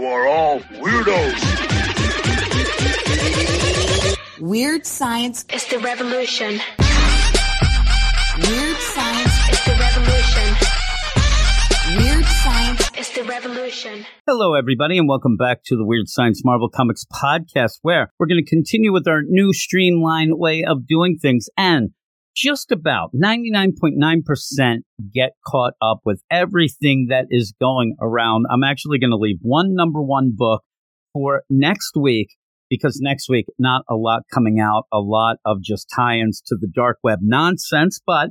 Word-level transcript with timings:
You 0.00 0.06
are 0.06 0.26
all 0.26 0.60
weirdos. 0.60 1.36
Weird 4.40 4.86
science 4.86 5.44
is 5.52 5.66
the 5.66 5.78
revolution. 5.78 6.58
Weird 8.38 8.78
science 8.78 9.34
is 9.50 9.62
the 9.66 9.76
revolution. 9.78 10.56
Weird 11.98 12.24
science 12.24 12.90
is 12.96 13.10
the 13.10 13.24
revolution. 13.24 14.06
Hello, 14.26 14.54
everybody, 14.54 14.96
and 14.96 15.06
welcome 15.06 15.36
back 15.36 15.58
to 15.66 15.76
the 15.76 15.84
Weird 15.84 16.08
Science 16.08 16.42
Marvel 16.46 16.70
Comics 16.70 17.04
podcast, 17.04 17.80
where 17.82 18.10
we're 18.18 18.26
going 18.26 18.42
to 18.42 18.48
continue 18.48 18.94
with 18.94 19.06
our 19.06 19.20
new 19.22 19.52
streamlined 19.52 20.38
way 20.38 20.64
of 20.66 20.86
doing 20.86 21.18
things. 21.20 21.50
And 21.58 21.90
just 22.34 22.70
about 22.70 23.10
99.9% 23.14 24.78
get 25.12 25.32
caught 25.46 25.74
up 25.82 26.00
with 26.04 26.22
everything 26.30 27.08
that 27.10 27.26
is 27.30 27.52
going 27.60 27.96
around. 28.00 28.46
I'm 28.50 28.64
actually 28.64 28.98
going 28.98 29.10
to 29.10 29.16
leave 29.16 29.38
one 29.42 29.74
number 29.74 30.00
one 30.02 30.32
book 30.36 30.62
for 31.12 31.42
next 31.50 31.92
week 31.96 32.28
because 32.68 33.00
next 33.02 33.28
week, 33.28 33.46
not 33.58 33.82
a 33.88 33.96
lot 33.96 34.22
coming 34.32 34.60
out, 34.60 34.84
a 34.92 35.00
lot 35.00 35.38
of 35.44 35.60
just 35.60 35.90
tie 35.94 36.18
ins 36.18 36.40
to 36.46 36.56
the 36.58 36.68
dark 36.68 36.98
web 37.02 37.18
nonsense, 37.20 38.00
but 38.06 38.30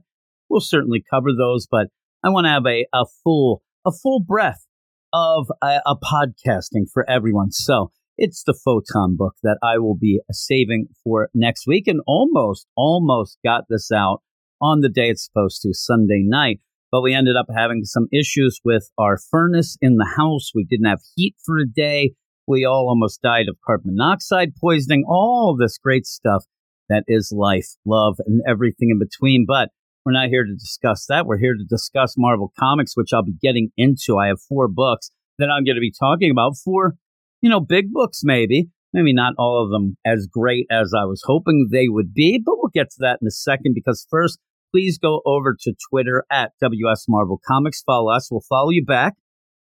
we'll 0.49 0.61
certainly 0.61 1.03
cover 1.09 1.29
those. 1.37 1.67
But 1.69 1.87
I 2.23 2.29
want 2.29 2.45
to 2.45 2.49
have 2.49 2.65
a, 2.65 2.85
a 2.93 3.05
full, 3.23 3.61
a 3.85 3.91
full 3.91 4.21
breath 4.21 4.65
of 5.11 5.47
uh, 5.61 5.79
a, 5.85 5.91
a 5.91 5.95
podcasting 5.97 6.85
for 6.93 7.07
everyone. 7.09 7.51
So 7.51 7.91
it's 8.19 8.43
the 8.43 8.53
Photon 8.53 9.15
book 9.15 9.35
that 9.43 9.57
I 9.63 9.77
will 9.77 9.95
be 9.95 10.21
saving 10.29 10.87
for 11.03 11.29
next 11.33 11.65
week 11.65 11.87
and 11.87 12.01
almost, 12.05 12.67
almost 12.75 13.37
got 13.43 13.65
this 13.69 13.91
out 13.91 14.21
on 14.61 14.81
the 14.81 14.89
day 14.89 15.09
it's 15.09 15.25
supposed 15.25 15.61
to, 15.61 15.73
Sunday 15.73 16.21
night. 16.23 16.59
But 16.91 17.01
we 17.01 17.13
ended 17.13 17.35
up 17.37 17.47
having 17.55 17.85
some 17.85 18.07
issues 18.11 18.59
with 18.65 18.91
our 18.97 19.17
furnace 19.31 19.77
in 19.81 19.95
the 19.95 20.11
house. 20.17 20.51
We 20.53 20.65
didn't 20.65 20.89
have 20.89 20.99
heat 21.15 21.35
for 21.45 21.57
a 21.57 21.65
day. 21.67 22.13
We 22.45 22.65
all 22.65 22.89
almost 22.89 23.21
died 23.21 23.47
of 23.47 23.57
carbon 23.65 23.95
monoxide 23.95 24.53
poisoning, 24.59 25.05
all 25.07 25.55
this 25.57 25.77
great 25.77 26.05
stuff 26.05 26.43
that 26.89 27.03
is 27.07 27.31
life, 27.31 27.67
love, 27.85 28.17
and 28.25 28.41
everything 28.47 28.89
in 28.89 28.99
between. 28.99 29.45
But 29.47 29.69
we're 30.03 30.13
not 30.13 30.29
here 30.29 30.43
to 30.43 30.55
discuss 30.55 31.05
that. 31.07 31.25
We're 31.25 31.37
here 31.37 31.53
to 31.53 31.63
discuss 31.63 32.15
Marvel 32.17 32.51
Comics, 32.59 32.97
which 32.97 33.13
I'll 33.13 33.23
be 33.23 33.37
getting 33.41 33.69
into. 33.77 34.17
I 34.17 34.27
have 34.27 34.41
four 34.41 34.67
books 34.67 35.11
that 35.37 35.49
I'm 35.49 35.63
going 35.63 35.75
to 35.75 35.81
be 35.81 35.93
talking 35.97 36.31
about. 36.31 36.57
Four 36.57 36.95
you 37.41 37.49
know, 37.49 37.59
big 37.59 37.91
books 37.91 38.21
maybe. 38.23 38.69
Maybe 38.91 39.13
not 39.13 39.33
all 39.37 39.63
of 39.63 39.69
them 39.69 39.97
as 40.03 40.27
great 40.31 40.65
as 40.71 40.93
I 40.97 41.05
was 41.05 41.21
hoping 41.25 41.67
they 41.71 41.87
would 41.87 42.11
be, 42.13 42.41
but 42.43 42.55
we'll 42.57 42.71
get 42.73 42.89
to 42.91 42.97
that 42.99 43.19
in 43.21 43.27
a 43.27 43.31
second 43.31 43.73
because 43.75 44.07
first, 44.09 44.39
please 44.71 44.97
go 44.97 45.21
over 45.25 45.55
to 45.59 45.73
Twitter 45.89 46.23
at 46.31 46.53
WS 46.61 47.05
Marvel 47.07 47.39
Comics. 47.47 47.83
Follow 47.83 48.11
us. 48.11 48.29
We'll 48.31 48.43
follow 48.49 48.71
you 48.71 48.83
back. 48.83 49.13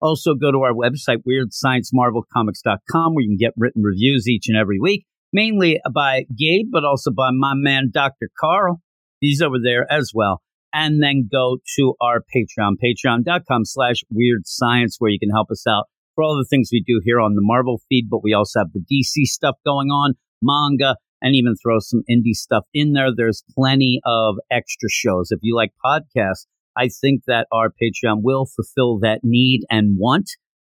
Also, 0.02 0.36
go 0.36 0.52
to 0.52 0.59
our 0.59 0.73
website, 0.73 1.23
weirdsciencemarvelcomics.com, 1.28 3.16
where 3.16 3.23
you 3.23 3.30
can 3.30 3.38
get 3.38 3.53
written 3.58 3.81
reviews 3.81 4.28
each 4.28 4.46
and 4.48 4.58
every 4.58 4.80
week, 4.80 5.06
mainly 5.34 5.80
by 5.92 6.26
Gabe, 6.38 6.68
but 6.72 6.84
also 6.84 7.09
by 7.12 7.31
my 7.31 7.53
man, 7.56 7.90
Dr. 7.92 8.30
Carl. 8.40 8.81
He's 9.20 9.42
over 9.42 9.58
there 9.64 9.92
as 9.92 10.12
well. 10.14 10.42
And 10.73 11.02
then 11.02 11.30
go 11.31 11.58
to 11.78 11.96
our 12.02 12.20
Patreon, 12.20 12.73
patreon.com 12.84 13.64
slash 13.64 14.03
weird 14.12 14.42
science, 14.46 14.98
where 15.00 15.09
you 15.09 15.18
can 15.18 15.30
help 15.30 15.50
us 15.50 15.66
out 15.66 15.86
for 16.16 16.23
all 16.23 16.38
the 16.38 16.47
things 16.49 16.69
we 16.71 16.83
do 16.85 17.02
here 17.03 17.19
on 17.19 17.35
the 17.35 17.41
Marvel 17.41 17.81
feed, 17.89 18.08
but 18.09 18.23
we 18.23 18.33
also 18.33 18.59
have 18.59 18.71
the 18.73 18.80
DC 18.80 19.25
stuff 19.25 19.55
going 19.66 19.89
on, 19.89 20.13
manga, 20.41 20.95
and 21.22 21.35
even 21.35 21.55
throw 21.55 21.80
some 21.80 22.03
indie 22.09 22.33
stuff 22.33 22.66
in 22.73 22.94
there. 22.94 23.09
There's 23.16 23.44
plenty 23.55 23.99
of 24.05 24.35
extra 24.49 24.89
shows. 24.89 25.31
If 25.31 25.39
you 25.41 25.55
like 25.55 25.72
podcasts, 25.83 26.47
I 26.77 26.89
think 26.89 27.23
that 27.27 27.47
our 27.52 27.69
Patreon 27.69 28.22
will 28.22 28.45
fulfill 28.45 28.99
that 28.99 29.19
need 29.23 29.61
and 29.69 29.97
want. 29.97 30.30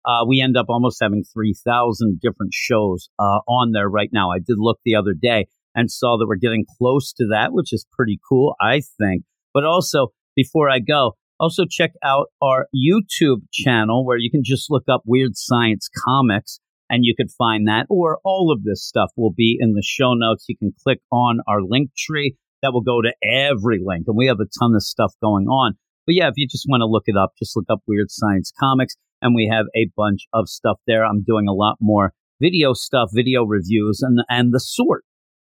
Uh, 0.05 0.25
we 0.27 0.41
end 0.41 0.57
up 0.57 0.67
almost 0.69 0.99
having 1.03 1.25
3,000 1.33 2.21
different 2.21 2.55
shows 2.55 3.11
uh, 3.19 3.41
on 3.47 3.73
there 3.73 3.89
right 3.89 4.09
now. 4.13 4.31
I 4.31 4.39
did 4.39 4.57
look 4.59 4.79
the 4.85 4.95
other 4.95 5.15
day 5.15 5.47
and 5.75 5.91
saw 5.91 6.17
that 6.17 6.27
we're 6.27 6.37
getting 6.37 6.65
close 6.79 7.13
to 7.15 7.27
that, 7.31 7.53
which 7.53 7.73
is 7.73 7.87
pretty 7.93 8.19
cool, 8.27 8.55
I 8.61 8.83
think. 8.99 9.25
But 9.53 9.65
also, 9.65 10.09
before 10.35 10.71
I 10.71 10.79
go, 10.79 11.17
also, 11.41 11.65
check 11.69 11.93
out 12.05 12.27
our 12.43 12.67
YouTube 12.77 13.41
channel 13.51 14.05
where 14.05 14.19
you 14.19 14.31
can 14.31 14.43
just 14.45 14.71
look 14.71 14.85
up 14.91 15.03
Weird 15.07 15.33
Science 15.37 15.89
Comics 16.05 16.61
and 16.91 17.05
you 17.05 17.15
could 17.17 17.31
find 17.31 17.67
that. 17.67 17.87
Or 17.89 18.19
all 18.25 18.53
of 18.53 18.63
this 18.63 18.87
stuff 18.87 19.11
will 19.17 19.33
be 19.35 19.57
in 19.59 19.73
the 19.73 19.83
show 19.83 20.13
notes. 20.13 20.45
You 20.49 20.57
can 20.59 20.75
click 20.85 21.01
on 21.11 21.41
our 21.49 21.63
link 21.63 21.93
tree 21.97 22.37
that 22.61 22.75
will 22.75 22.83
go 22.83 23.01
to 23.01 23.15
every 23.25 23.81
link. 23.83 24.05
And 24.07 24.19
we 24.19 24.27
have 24.27 24.41
a 24.41 24.51
ton 24.61 24.75
of 24.75 24.83
stuff 24.83 25.15
going 25.23 25.47
on. 25.47 25.75
But 26.07 26.15
yeah, 26.15 26.29
if 26.29 26.35
you 26.37 26.47
just 26.47 26.67
want 26.69 26.83
to 26.83 26.87
look 26.87 27.05
it 27.07 27.17
up, 27.17 27.33
just 27.39 27.57
look 27.57 27.67
up 27.71 27.81
Weird 27.87 28.11
Science 28.11 28.53
Comics 28.61 28.97
and 29.23 29.35
we 29.35 29.51
have 29.51 29.67
a 29.75 29.89
bunch 29.97 30.27
of 30.35 30.47
stuff 30.47 30.79
there. 30.87 31.07
I'm 31.07 31.23
doing 31.23 31.49
a 31.49 31.55
lot 31.55 31.77
more 31.81 32.13
video 32.39 32.75
stuff, 32.75 33.11
video 33.15 33.45
reviews, 33.45 34.03
and, 34.03 34.21
and 34.29 34.53
the 34.53 34.61
sort. 34.61 35.05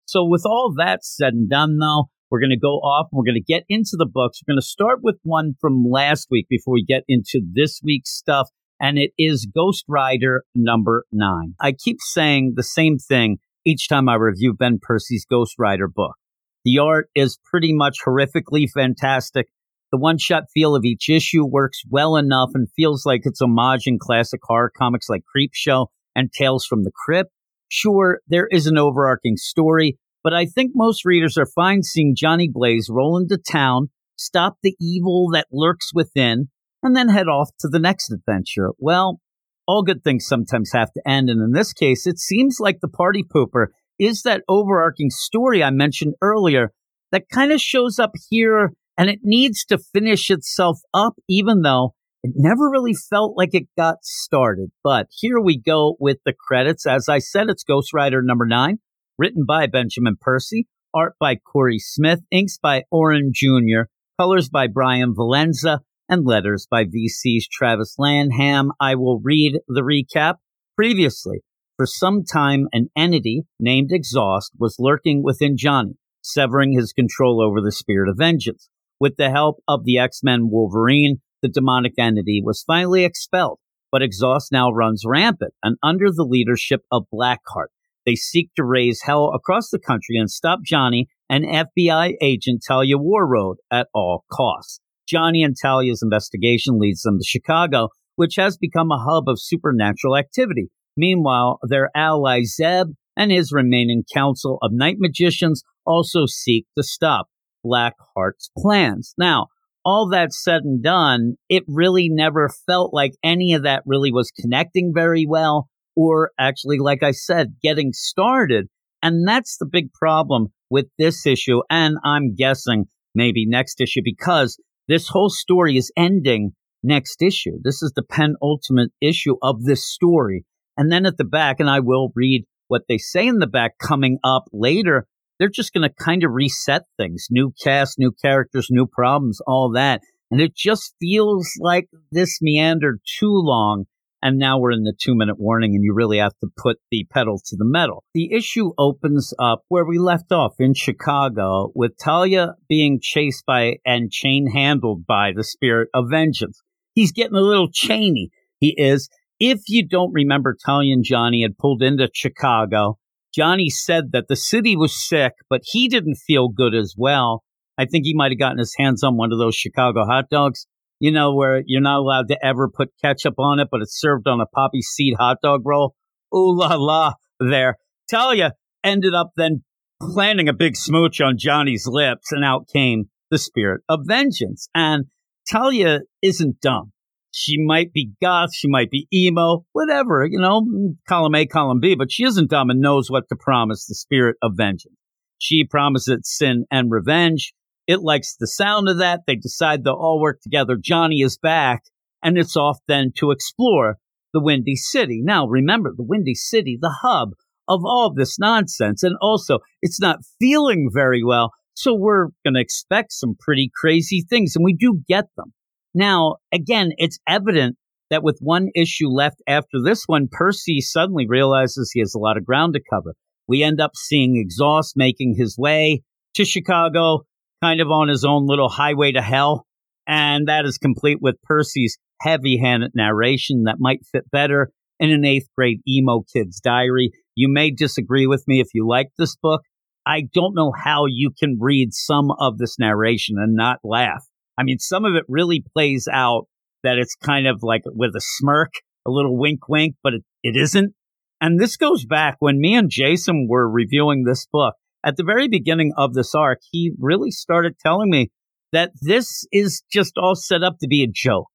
So, 0.06 0.24
with 0.24 0.44
all 0.46 0.72
that 0.76 1.04
said 1.04 1.32
and 1.32 1.48
done, 1.48 1.78
though, 1.78 2.10
we're 2.34 2.40
going 2.40 2.50
to 2.50 2.58
go 2.58 2.78
off. 2.78 3.06
And 3.12 3.16
we're 3.16 3.30
going 3.30 3.40
to 3.40 3.52
get 3.52 3.62
into 3.68 3.92
the 3.96 4.10
books. 4.12 4.40
We're 4.42 4.54
going 4.54 4.60
to 4.60 4.66
start 4.66 4.98
with 5.02 5.16
one 5.22 5.54
from 5.60 5.84
last 5.88 6.26
week 6.32 6.46
before 6.50 6.74
we 6.74 6.84
get 6.84 7.04
into 7.06 7.40
this 7.54 7.80
week's 7.84 8.10
stuff. 8.10 8.48
And 8.80 8.98
it 8.98 9.12
is 9.16 9.46
Ghost 9.46 9.84
Rider 9.86 10.42
number 10.52 11.04
nine. 11.12 11.54
I 11.60 11.72
keep 11.72 11.98
saying 12.00 12.54
the 12.56 12.64
same 12.64 12.98
thing 12.98 13.38
each 13.64 13.88
time 13.88 14.08
I 14.08 14.16
review 14.16 14.52
Ben 14.52 14.80
Percy's 14.82 15.24
Ghost 15.30 15.54
Rider 15.60 15.86
book. 15.86 16.16
The 16.64 16.80
art 16.80 17.08
is 17.14 17.38
pretty 17.48 17.72
much 17.72 17.98
horrifically 18.04 18.66
fantastic. 18.68 19.46
The 19.92 19.98
one 19.98 20.18
shot 20.18 20.44
feel 20.52 20.74
of 20.74 20.84
each 20.84 21.08
issue 21.08 21.46
works 21.46 21.82
well 21.88 22.16
enough 22.16 22.50
and 22.54 22.66
feels 22.74 23.06
like 23.06 23.20
it's 23.24 23.40
homaging 23.40 24.00
classic 24.00 24.40
horror 24.42 24.72
comics 24.76 25.08
like 25.08 25.22
Creepshow 25.22 25.86
and 26.16 26.32
Tales 26.32 26.66
from 26.66 26.82
the 26.82 26.90
Crypt. 27.04 27.30
Sure, 27.68 28.18
there 28.26 28.48
is 28.50 28.66
an 28.66 28.76
overarching 28.76 29.36
story, 29.36 29.98
but 30.24 30.32
I 30.32 30.46
think 30.46 30.72
most 30.74 31.04
readers 31.04 31.36
are 31.36 31.46
fine 31.46 31.82
seeing 31.82 32.14
Johnny 32.16 32.48
Blaze 32.50 32.88
roll 32.90 33.18
into 33.18 33.36
town, 33.36 33.90
stop 34.16 34.56
the 34.62 34.74
evil 34.80 35.28
that 35.34 35.48
lurks 35.52 35.90
within, 35.94 36.48
and 36.82 36.96
then 36.96 37.10
head 37.10 37.28
off 37.28 37.50
to 37.60 37.68
the 37.68 37.78
next 37.78 38.10
adventure. 38.10 38.70
Well, 38.78 39.20
all 39.68 39.82
good 39.82 40.02
things 40.02 40.26
sometimes 40.26 40.72
have 40.72 40.92
to 40.94 41.02
end, 41.06 41.28
and 41.28 41.42
in 41.42 41.52
this 41.52 41.74
case, 41.74 42.06
it 42.06 42.18
seems 42.18 42.56
like 42.58 42.78
the 42.80 42.88
party 42.88 43.22
pooper 43.22 43.66
is 43.98 44.22
that 44.22 44.42
overarching 44.48 45.10
story 45.10 45.62
I 45.62 45.70
mentioned 45.70 46.14
earlier 46.22 46.72
that 47.12 47.28
kind 47.30 47.52
of 47.52 47.60
shows 47.60 47.98
up 47.98 48.12
here 48.30 48.72
and 48.98 49.10
it 49.10 49.20
needs 49.22 49.64
to 49.66 49.78
finish 49.78 50.30
itself 50.30 50.78
up, 50.92 51.14
even 51.28 51.62
though 51.62 51.94
it 52.22 52.32
never 52.34 52.70
really 52.70 52.94
felt 52.94 53.36
like 53.36 53.50
it 53.52 53.68
got 53.76 53.96
started. 54.02 54.70
But 54.82 55.08
here 55.10 55.38
we 55.40 55.60
go 55.60 55.96
with 56.00 56.18
the 56.24 56.32
credits. 56.32 56.86
As 56.86 57.08
I 57.08 57.18
said, 57.18 57.50
it's 57.50 57.62
Ghost 57.62 57.92
Rider 57.92 58.22
number 58.22 58.46
nine 58.46 58.78
written 59.18 59.44
by 59.46 59.66
Benjamin 59.66 60.16
Percy, 60.20 60.66
art 60.94 61.14
by 61.20 61.36
Cory 61.36 61.78
Smith, 61.78 62.20
inks 62.30 62.58
by 62.58 62.84
Oren 62.90 63.30
Jr., 63.34 63.88
colors 64.18 64.48
by 64.48 64.66
Bryan 64.66 65.14
Valenza, 65.14 65.80
and 66.08 66.24
letters 66.24 66.66
by 66.70 66.84
VC's 66.84 67.48
Travis 67.50 67.94
Lanham. 67.98 68.72
I 68.80 68.94
will 68.94 69.20
read 69.20 69.60
the 69.68 69.82
recap. 69.82 70.36
Previously, 70.76 71.40
for 71.76 71.86
some 71.86 72.24
time, 72.24 72.68
an 72.72 72.88
entity 72.96 73.42
named 73.58 73.90
Exhaust 73.92 74.52
was 74.58 74.76
lurking 74.78 75.22
within 75.22 75.56
Johnny, 75.56 75.94
severing 76.22 76.72
his 76.72 76.92
control 76.92 77.42
over 77.42 77.60
the 77.60 77.72
spirit 77.72 78.08
of 78.08 78.18
vengeance. 78.18 78.68
With 79.00 79.16
the 79.16 79.30
help 79.30 79.56
of 79.66 79.84
the 79.84 79.98
X 79.98 80.20
Men 80.22 80.50
Wolverine, 80.50 81.18
the 81.42 81.48
demonic 81.48 81.94
entity 81.98 82.40
was 82.44 82.64
finally 82.66 83.04
expelled, 83.04 83.58
but 83.90 84.02
Exhaust 84.02 84.52
now 84.52 84.70
runs 84.70 85.02
rampant 85.04 85.52
and 85.62 85.76
under 85.82 86.10
the 86.10 86.24
leadership 86.24 86.82
of 86.92 87.06
Blackheart, 87.12 87.72
they 88.06 88.14
seek 88.14 88.50
to 88.54 88.64
raise 88.64 89.02
hell 89.02 89.32
across 89.34 89.70
the 89.70 89.78
country 89.78 90.16
and 90.16 90.30
stop 90.30 90.60
Johnny 90.64 91.08
and 91.28 91.44
FBI 91.44 92.14
agent 92.20 92.62
Talia 92.66 92.96
Warroad 92.96 93.56
at 93.70 93.88
all 93.94 94.24
costs. 94.30 94.80
Johnny 95.08 95.42
and 95.42 95.56
Talia's 95.56 96.02
investigation 96.02 96.78
leads 96.78 97.02
them 97.02 97.18
to 97.18 97.24
Chicago, 97.24 97.88
which 98.16 98.36
has 98.36 98.56
become 98.56 98.90
a 98.90 99.02
hub 99.02 99.28
of 99.28 99.40
supernatural 99.40 100.16
activity. 100.16 100.68
Meanwhile, 100.96 101.58
their 101.62 101.90
ally 101.94 102.42
Zeb 102.44 102.88
and 103.16 103.30
his 103.30 103.52
remaining 103.52 104.04
council 104.12 104.58
of 104.62 104.72
night 104.72 104.96
magicians 104.98 105.62
also 105.86 106.26
seek 106.26 106.66
to 106.76 106.82
stop 106.82 107.26
Blackheart's 107.62 108.50
plans. 108.56 109.14
Now, 109.18 109.48
all 109.84 110.08
that 110.10 110.32
said 110.32 110.62
and 110.62 110.82
done, 110.82 111.34
it 111.48 111.64
really 111.66 112.08
never 112.08 112.48
felt 112.66 112.94
like 112.94 113.12
any 113.22 113.52
of 113.52 113.64
that 113.64 113.82
really 113.84 114.12
was 114.12 114.30
connecting 114.30 114.92
very 114.94 115.26
well 115.28 115.68
or 115.96 116.32
actually, 116.38 116.78
like 116.78 117.02
I 117.02 117.12
said, 117.12 117.56
getting 117.62 117.92
started. 117.92 118.68
And 119.02 119.26
that's 119.26 119.58
the 119.58 119.66
big 119.66 119.92
problem 119.92 120.48
with 120.70 120.86
this 120.98 121.26
issue. 121.26 121.60
And 121.70 121.96
I'm 122.04 122.34
guessing 122.34 122.86
maybe 123.14 123.46
next 123.46 123.80
issue 123.80 124.00
because 124.02 124.58
this 124.88 125.08
whole 125.08 125.30
story 125.30 125.76
is 125.76 125.92
ending 125.96 126.52
next 126.82 127.22
issue. 127.22 127.58
This 127.62 127.82
is 127.82 127.92
the 127.94 128.02
penultimate 128.02 128.90
issue 129.00 129.36
of 129.42 129.64
this 129.64 129.86
story. 129.86 130.44
And 130.76 130.90
then 130.90 131.06
at 131.06 131.16
the 131.16 131.24
back, 131.24 131.60
and 131.60 131.70
I 131.70 131.80
will 131.80 132.12
read 132.14 132.44
what 132.68 132.82
they 132.88 132.98
say 132.98 133.26
in 133.26 133.38
the 133.38 133.46
back 133.46 133.78
coming 133.78 134.18
up 134.24 134.44
later, 134.52 135.06
they're 135.38 135.48
just 135.48 135.72
going 135.72 135.88
to 135.88 136.04
kind 136.04 136.24
of 136.24 136.32
reset 136.32 136.82
things 136.96 137.26
new 137.30 137.52
cast, 137.62 137.98
new 137.98 138.12
characters, 138.22 138.68
new 138.70 138.86
problems, 138.86 139.40
all 139.46 139.72
that. 139.74 140.00
And 140.30 140.40
it 140.40 140.54
just 140.56 140.94
feels 141.00 141.48
like 141.60 141.88
this 142.10 142.38
meandered 142.40 143.00
too 143.18 143.32
long 143.32 143.84
And 144.24 144.38
now 144.38 144.58
we're 144.58 144.72
in 144.72 144.84
the 144.84 144.94
two 144.98 145.14
minute 145.14 145.38
warning, 145.38 145.74
and 145.74 145.84
you 145.84 145.92
really 145.92 146.16
have 146.16 146.32
to 146.40 146.48
put 146.56 146.78
the 146.90 147.06
pedal 147.12 147.38
to 147.44 147.56
the 147.56 147.66
metal. 147.66 148.04
The 148.14 148.32
issue 148.32 148.72
opens 148.78 149.34
up 149.38 149.64
where 149.68 149.84
we 149.84 149.98
left 149.98 150.32
off 150.32 150.54
in 150.58 150.72
Chicago 150.72 151.70
with 151.74 151.98
Talia 152.02 152.54
being 152.66 153.00
chased 153.02 153.44
by 153.44 153.74
and 153.84 154.10
chain 154.10 154.46
handled 154.50 155.04
by 155.04 155.32
the 155.36 155.44
spirit 155.44 155.90
of 155.92 156.06
vengeance. 156.08 156.62
He's 156.94 157.12
getting 157.12 157.36
a 157.36 157.42
little 157.42 157.68
chainy. 157.68 158.30
He 158.60 158.74
is. 158.78 159.10
If 159.38 159.60
you 159.68 159.86
don't 159.86 160.14
remember, 160.14 160.56
Talia 160.56 160.94
and 160.94 161.04
Johnny 161.04 161.42
had 161.42 161.58
pulled 161.58 161.82
into 161.82 162.08
Chicago. 162.14 162.96
Johnny 163.34 163.68
said 163.68 164.12
that 164.12 164.28
the 164.28 164.36
city 164.36 164.74
was 164.74 164.96
sick, 164.96 165.32
but 165.50 165.60
he 165.64 165.86
didn't 165.86 166.14
feel 166.14 166.48
good 166.48 166.74
as 166.74 166.94
well. 166.96 167.44
I 167.76 167.84
think 167.84 168.06
he 168.06 168.14
might 168.14 168.32
have 168.32 168.38
gotten 168.38 168.58
his 168.58 168.74
hands 168.78 169.04
on 169.04 169.18
one 169.18 169.32
of 169.32 169.38
those 169.38 169.54
Chicago 169.54 170.06
hot 170.06 170.30
dogs 170.30 170.66
you 171.00 171.10
know, 171.10 171.34
where 171.34 171.62
you're 171.66 171.80
not 171.80 171.98
allowed 171.98 172.28
to 172.28 172.38
ever 172.44 172.68
put 172.68 172.90
ketchup 173.02 173.34
on 173.38 173.60
it, 173.60 173.68
but 173.70 173.80
it's 173.80 173.98
served 173.98 174.26
on 174.28 174.40
a 174.40 174.46
poppy 174.46 174.80
seed 174.82 175.14
hot 175.18 175.38
dog 175.42 175.62
roll. 175.64 175.94
Ooh 176.34 176.56
la 176.56 176.74
la 176.76 177.14
there. 177.40 177.76
Talia 178.10 178.52
ended 178.82 179.14
up 179.14 179.32
then 179.36 179.62
planting 180.00 180.48
a 180.48 180.52
big 180.52 180.76
smooch 180.76 181.20
on 181.20 181.38
Johnny's 181.38 181.86
lips, 181.86 182.32
and 182.32 182.44
out 182.44 182.68
came 182.72 183.04
the 183.30 183.38
spirit 183.38 183.82
of 183.88 184.00
vengeance. 184.04 184.68
And 184.74 185.04
Talia 185.50 186.00
isn't 186.22 186.60
dumb. 186.60 186.92
She 187.36 187.56
might 187.58 187.92
be 187.92 188.12
goth, 188.22 188.54
she 188.54 188.68
might 188.68 188.90
be 188.90 189.08
emo, 189.12 189.64
whatever, 189.72 190.24
you 190.24 190.38
know, 190.38 190.64
column 191.08 191.34
A, 191.34 191.46
column 191.46 191.80
B, 191.80 191.96
but 191.96 192.12
she 192.12 192.24
isn't 192.24 192.50
dumb 192.50 192.70
and 192.70 192.80
knows 192.80 193.10
what 193.10 193.28
to 193.28 193.36
promise 193.36 193.86
the 193.86 193.96
spirit 193.96 194.36
of 194.40 194.52
vengeance. 194.54 194.94
She 195.38 195.64
promises 195.64 196.20
sin 196.22 196.64
and 196.70 196.92
revenge. 196.92 197.52
It 197.86 198.00
likes 198.00 198.36
the 198.38 198.46
sound 198.46 198.88
of 198.88 198.98
that. 198.98 199.20
They 199.26 199.36
decide 199.36 199.84
they'll 199.84 199.94
all 199.94 200.20
work 200.20 200.40
together. 200.40 200.76
Johnny 200.80 201.20
is 201.20 201.38
back, 201.38 201.82
and 202.22 202.38
it's 202.38 202.56
off 202.56 202.78
then 202.88 203.12
to 203.16 203.30
explore 203.30 203.98
the 204.32 204.40
Windy 204.42 204.76
City. 204.76 205.20
Now, 205.22 205.46
remember, 205.46 205.92
the 205.96 206.04
Windy 206.04 206.34
City, 206.34 206.78
the 206.80 206.96
hub 207.02 207.30
of 207.68 207.80
all 207.84 208.12
this 208.12 208.38
nonsense. 208.38 209.02
And 209.02 209.16
also, 209.20 209.58
it's 209.82 210.00
not 210.00 210.20
feeling 210.40 210.90
very 210.92 211.22
well. 211.24 211.50
So 211.74 211.94
we're 211.94 212.28
going 212.44 212.54
to 212.54 212.60
expect 212.60 213.12
some 213.12 213.36
pretty 213.38 213.70
crazy 213.74 214.24
things, 214.28 214.54
and 214.54 214.64
we 214.64 214.74
do 214.74 215.02
get 215.08 215.26
them. 215.36 215.52
Now, 215.94 216.36
again, 216.52 216.90
it's 216.96 217.18
evident 217.28 217.76
that 218.10 218.22
with 218.22 218.38
one 218.40 218.68
issue 218.74 219.08
left 219.08 219.42
after 219.46 219.82
this 219.84 220.04
one, 220.06 220.28
Percy 220.30 220.80
suddenly 220.80 221.26
realizes 221.28 221.90
he 221.92 222.00
has 222.00 222.14
a 222.14 222.18
lot 222.18 222.36
of 222.36 222.44
ground 222.44 222.74
to 222.74 222.80
cover. 222.88 223.14
We 223.46 223.62
end 223.62 223.80
up 223.80 223.92
seeing 223.94 224.36
Exhaust 224.36 224.94
making 224.96 225.34
his 225.36 225.56
way 225.58 226.02
to 226.34 226.44
Chicago 226.44 227.20
kind 227.64 227.80
of 227.80 227.90
on 227.90 228.08
his 228.08 228.26
own 228.26 228.46
little 228.46 228.68
highway 228.68 229.12
to 229.12 229.22
hell. 229.22 229.64
And 230.06 230.48
that 230.48 230.66
is 230.66 230.76
complete 230.76 231.18
with 231.22 231.40
Percy's 231.44 231.96
heavy 232.20 232.58
handed 232.62 232.92
narration 232.94 233.64
that 233.64 233.76
might 233.78 234.00
fit 234.12 234.30
better 234.30 234.70
in 235.00 235.10
an 235.10 235.24
eighth 235.24 235.48
grade 235.56 235.80
emo 235.88 236.24
kid's 236.30 236.60
diary. 236.60 237.10
You 237.34 237.48
may 237.50 237.70
disagree 237.70 238.26
with 238.26 238.44
me 238.46 238.60
if 238.60 238.68
you 238.74 238.86
like 238.86 239.08
this 239.16 239.34
book. 239.36 239.62
I 240.06 240.24
don't 240.34 240.54
know 240.54 240.72
how 240.76 241.06
you 241.08 241.30
can 241.38 241.56
read 241.58 241.94
some 241.94 242.30
of 242.38 242.58
this 242.58 242.78
narration 242.78 243.36
and 243.38 243.54
not 243.54 243.78
laugh. 243.82 244.22
I 244.58 244.62
mean, 244.62 244.78
some 244.78 245.06
of 245.06 245.14
it 245.14 245.24
really 245.26 245.64
plays 245.72 246.06
out 246.12 246.44
that 246.82 246.98
it's 246.98 247.16
kind 247.16 247.46
of 247.46 247.60
like 247.62 247.82
with 247.86 248.10
a 248.10 248.20
smirk, 248.20 248.72
a 249.06 249.10
little 249.10 249.38
wink 249.38 249.70
wink, 249.70 249.94
but 250.02 250.12
it, 250.12 250.22
it 250.42 250.54
isn't. 250.54 250.92
And 251.40 251.58
this 251.58 251.78
goes 251.78 252.04
back 252.04 252.36
when 252.40 252.60
me 252.60 252.74
and 252.74 252.90
Jason 252.90 253.46
were 253.48 253.68
reviewing 253.68 254.24
this 254.24 254.46
book 254.52 254.74
at 255.04 255.16
the 255.16 255.24
very 255.24 255.48
beginning 255.48 255.92
of 255.96 256.14
this 256.14 256.34
arc, 256.34 256.60
he 256.70 256.92
really 256.98 257.30
started 257.30 257.78
telling 257.78 258.10
me 258.10 258.30
that 258.72 258.92
this 259.02 259.44
is 259.52 259.82
just 259.92 260.14
all 260.16 260.34
set 260.34 260.62
up 260.62 260.76
to 260.80 260.88
be 260.88 261.02
a 261.04 261.08
joke. 261.12 261.46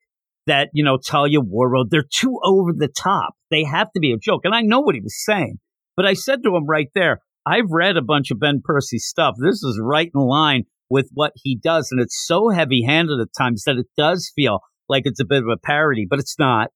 That, 0.48 0.69
you 0.74 0.84
know, 0.84 0.98
Talia 0.98 1.40
Warroad, 1.42 1.90
they're 1.90 2.04
too 2.04 2.40
over 2.44 2.72
the 2.74 2.88
top. 2.88 3.34
They 3.51 3.63
have 3.63 3.92
to 3.92 4.00
be 4.00 4.12
a 4.12 4.18
joke. 4.18 4.42
And 4.46 4.56
I 4.56 4.62
know 4.62 4.80
what 4.80 4.96
he 4.96 5.01
was 5.01 5.24
saying. 5.24 5.57
But 5.96 6.06
I 6.06 6.13
said 6.13 6.44
to 6.44 6.56
him 6.56 6.66
right 6.66 6.88
there, 6.96 7.19
I've 7.46 7.69
read 7.69 7.98
a 7.98 8.01
bunch 8.01 8.31
of 8.31 8.40
Ben 8.40 8.62
Percy 8.63 9.00
stuff. 9.00 9.36
This 9.40 9.63
is 9.63 9.80
right 9.81 10.10
in 10.13 10.22
line 10.22 10.63
with 10.90 11.10
what 11.13 11.34
he 11.36 11.60
does. 11.62 11.90
And 11.92 12.01
it's 12.01 12.25
so 12.25 12.50
heavy 12.50 12.84
handed 12.84 13.19
at 13.19 13.28
times 13.38 13.63
that 13.66 13.78
it 13.78 13.88
does 13.98 14.31
feel 14.36 14.62
like 14.88 15.04
it's 15.06 15.19
a 15.19 15.25
bit 15.25 15.44
of 15.44 15.50
a 15.50 15.57
parody, 15.57 16.07
but 16.10 16.19
it's 16.19 16.40
not. 16.40 16.69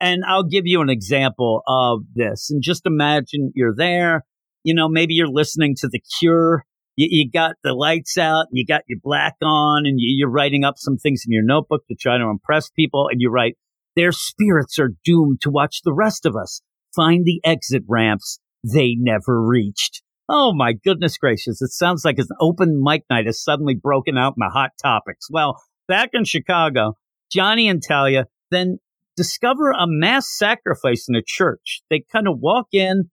And 0.00 0.22
I'll 0.26 0.48
give 0.48 0.66
you 0.66 0.80
an 0.80 0.88
example 0.88 1.62
of 1.68 2.00
this. 2.14 2.48
And 2.50 2.62
just 2.62 2.86
imagine 2.86 3.52
you're 3.54 3.74
there 3.76 4.24
you 4.62 4.74
know, 4.74 4.88
maybe 4.88 5.14
you're 5.14 5.28
listening 5.28 5.74
to 5.78 5.88
The 5.88 6.00
Cure. 6.18 6.64
You, 6.96 7.08
you 7.10 7.30
got 7.30 7.56
the 7.62 7.72
lights 7.72 8.18
out, 8.18 8.46
you 8.52 8.66
got 8.66 8.82
your 8.88 8.98
black 9.02 9.36
on, 9.42 9.86
and 9.86 9.98
you, 9.98 10.14
you're 10.18 10.30
writing 10.30 10.64
up 10.64 10.74
some 10.76 10.96
things 10.96 11.22
in 11.26 11.32
your 11.32 11.44
notebook 11.44 11.82
to 11.88 11.94
try 11.94 12.18
to 12.18 12.24
impress 12.24 12.70
people. 12.70 13.08
And 13.10 13.20
you 13.20 13.30
write, 13.30 13.56
their 13.96 14.12
spirits 14.12 14.78
are 14.78 14.92
doomed 15.04 15.40
to 15.42 15.50
watch 15.50 15.82
the 15.82 15.94
rest 15.94 16.26
of 16.26 16.36
us 16.36 16.62
find 16.94 17.24
the 17.24 17.40
exit 17.44 17.82
ramps 17.88 18.40
they 18.62 18.94
never 18.98 19.42
reached. 19.42 20.02
Oh 20.28 20.52
my 20.54 20.72
goodness 20.72 21.16
gracious. 21.16 21.60
It 21.60 21.70
sounds 21.70 22.04
like 22.04 22.18
an 22.18 22.26
open 22.40 22.80
mic 22.82 23.02
night 23.10 23.26
has 23.26 23.42
suddenly 23.42 23.74
broken 23.74 24.16
out 24.16 24.34
in 24.36 24.46
the 24.46 24.50
hot 24.52 24.70
topics. 24.80 25.26
Well, 25.30 25.60
back 25.88 26.10
in 26.12 26.24
Chicago, 26.24 26.94
Johnny 27.32 27.68
and 27.68 27.82
Talia 27.82 28.26
then 28.50 28.78
discover 29.16 29.70
a 29.70 29.86
mass 29.86 30.28
sacrifice 30.28 31.06
in 31.08 31.16
a 31.16 31.22
church. 31.24 31.82
They 31.90 32.04
kind 32.12 32.28
of 32.28 32.38
walk 32.38 32.68
in, 32.72 33.10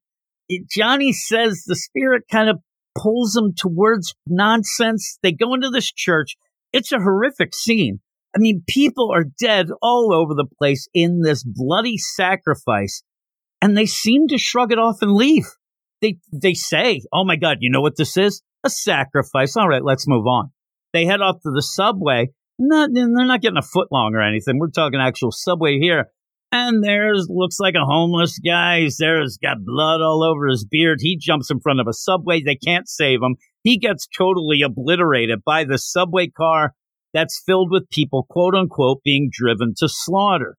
Johnny 0.70 1.12
says 1.12 1.64
the 1.66 1.76
spirit 1.76 2.24
kind 2.30 2.48
of 2.48 2.58
pulls 2.96 3.32
them 3.32 3.54
towards 3.54 4.14
nonsense. 4.26 5.18
They 5.22 5.32
go 5.32 5.54
into 5.54 5.70
this 5.70 5.92
church. 5.92 6.36
It's 6.72 6.92
a 6.92 6.98
horrific 6.98 7.54
scene. 7.54 8.00
I 8.34 8.38
mean, 8.38 8.62
people 8.68 9.10
are 9.12 9.24
dead 9.24 9.68
all 9.80 10.12
over 10.12 10.34
the 10.34 10.46
place 10.58 10.88
in 10.92 11.22
this 11.22 11.42
bloody 11.42 11.96
sacrifice, 11.96 13.02
and 13.62 13.76
they 13.76 13.86
seem 13.86 14.28
to 14.28 14.38
shrug 14.38 14.72
it 14.72 14.78
off 14.78 14.98
and 15.00 15.14
leave. 15.14 15.46
They 16.02 16.18
they 16.32 16.54
say, 16.54 17.00
"Oh 17.12 17.24
my 17.24 17.36
God, 17.36 17.58
you 17.60 17.70
know 17.70 17.80
what 17.80 17.96
this 17.96 18.16
is? 18.16 18.42
A 18.64 18.70
sacrifice." 18.70 19.56
All 19.56 19.68
right, 19.68 19.84
let's 19.84 20.06
move 20.06 20.26
on. 20.26 20.50
They 20.92 21.06
head 21.06 21.20
off 21.20 21.40
to 21.42 21.50
the 21.50 21.62
subway. 21.62 22.28
Not, 22.58 22.90
they're 22.92 23.06
not 23.06 23.40
getting 23.40 23.58
a 23.58 23.62
foot 23.62 23.88
long 23.92 24.14
or 24.14 24.22
anything. 24.22 24.58
We're 24.58 24.70
talking 24.70 25.00
actual 25.00 25.30
subway 25.30 25.78
here. 25.78 26.10
And 26.50 26.82
there's 26.82 27.26
looks 27.28 27.60
like 27.60 27.74
a 27.74 27.84
homeless 27.84 28.38
guy. 28.38 28.80
He's 28.80 28.96
there. 28.96 29.20
He's 29.20 29.36
got 29.36 29.64
blood 29.64 30.00
all 30.00 30.22
over 30.24 30.48
his 30.48 30.64
beard. 30.64 30.98
He 31.00 31.18
jumps 31.18 31.50
in 31.50 31.60
front 31.60 31.80
of 31.80 31.86
a 31.86 31.92
subway. 31.92 32.42
They 32.42 32.56
can't 32.56 32.88
save 32.88 33.20
him. 33.22 33.36
He 33.62 33.78
gets 33.78 34.06
totally 34.06 34.62
obliterated 34.62 35.40
by 35.44 35.64
the 35.64 35.76
subway 35.78 36.28
car 36.28 36.74
that's 37.12 37.42
filled 37.44 37.70
with 37.70 37.90
people, 37.90 38.26
quote 38.28 38.54
unquote, 38.54 39.02
being 39.04 39.28
driven 39.30 39.74
to 39.78 39.88
slaughter. 39.88 40.56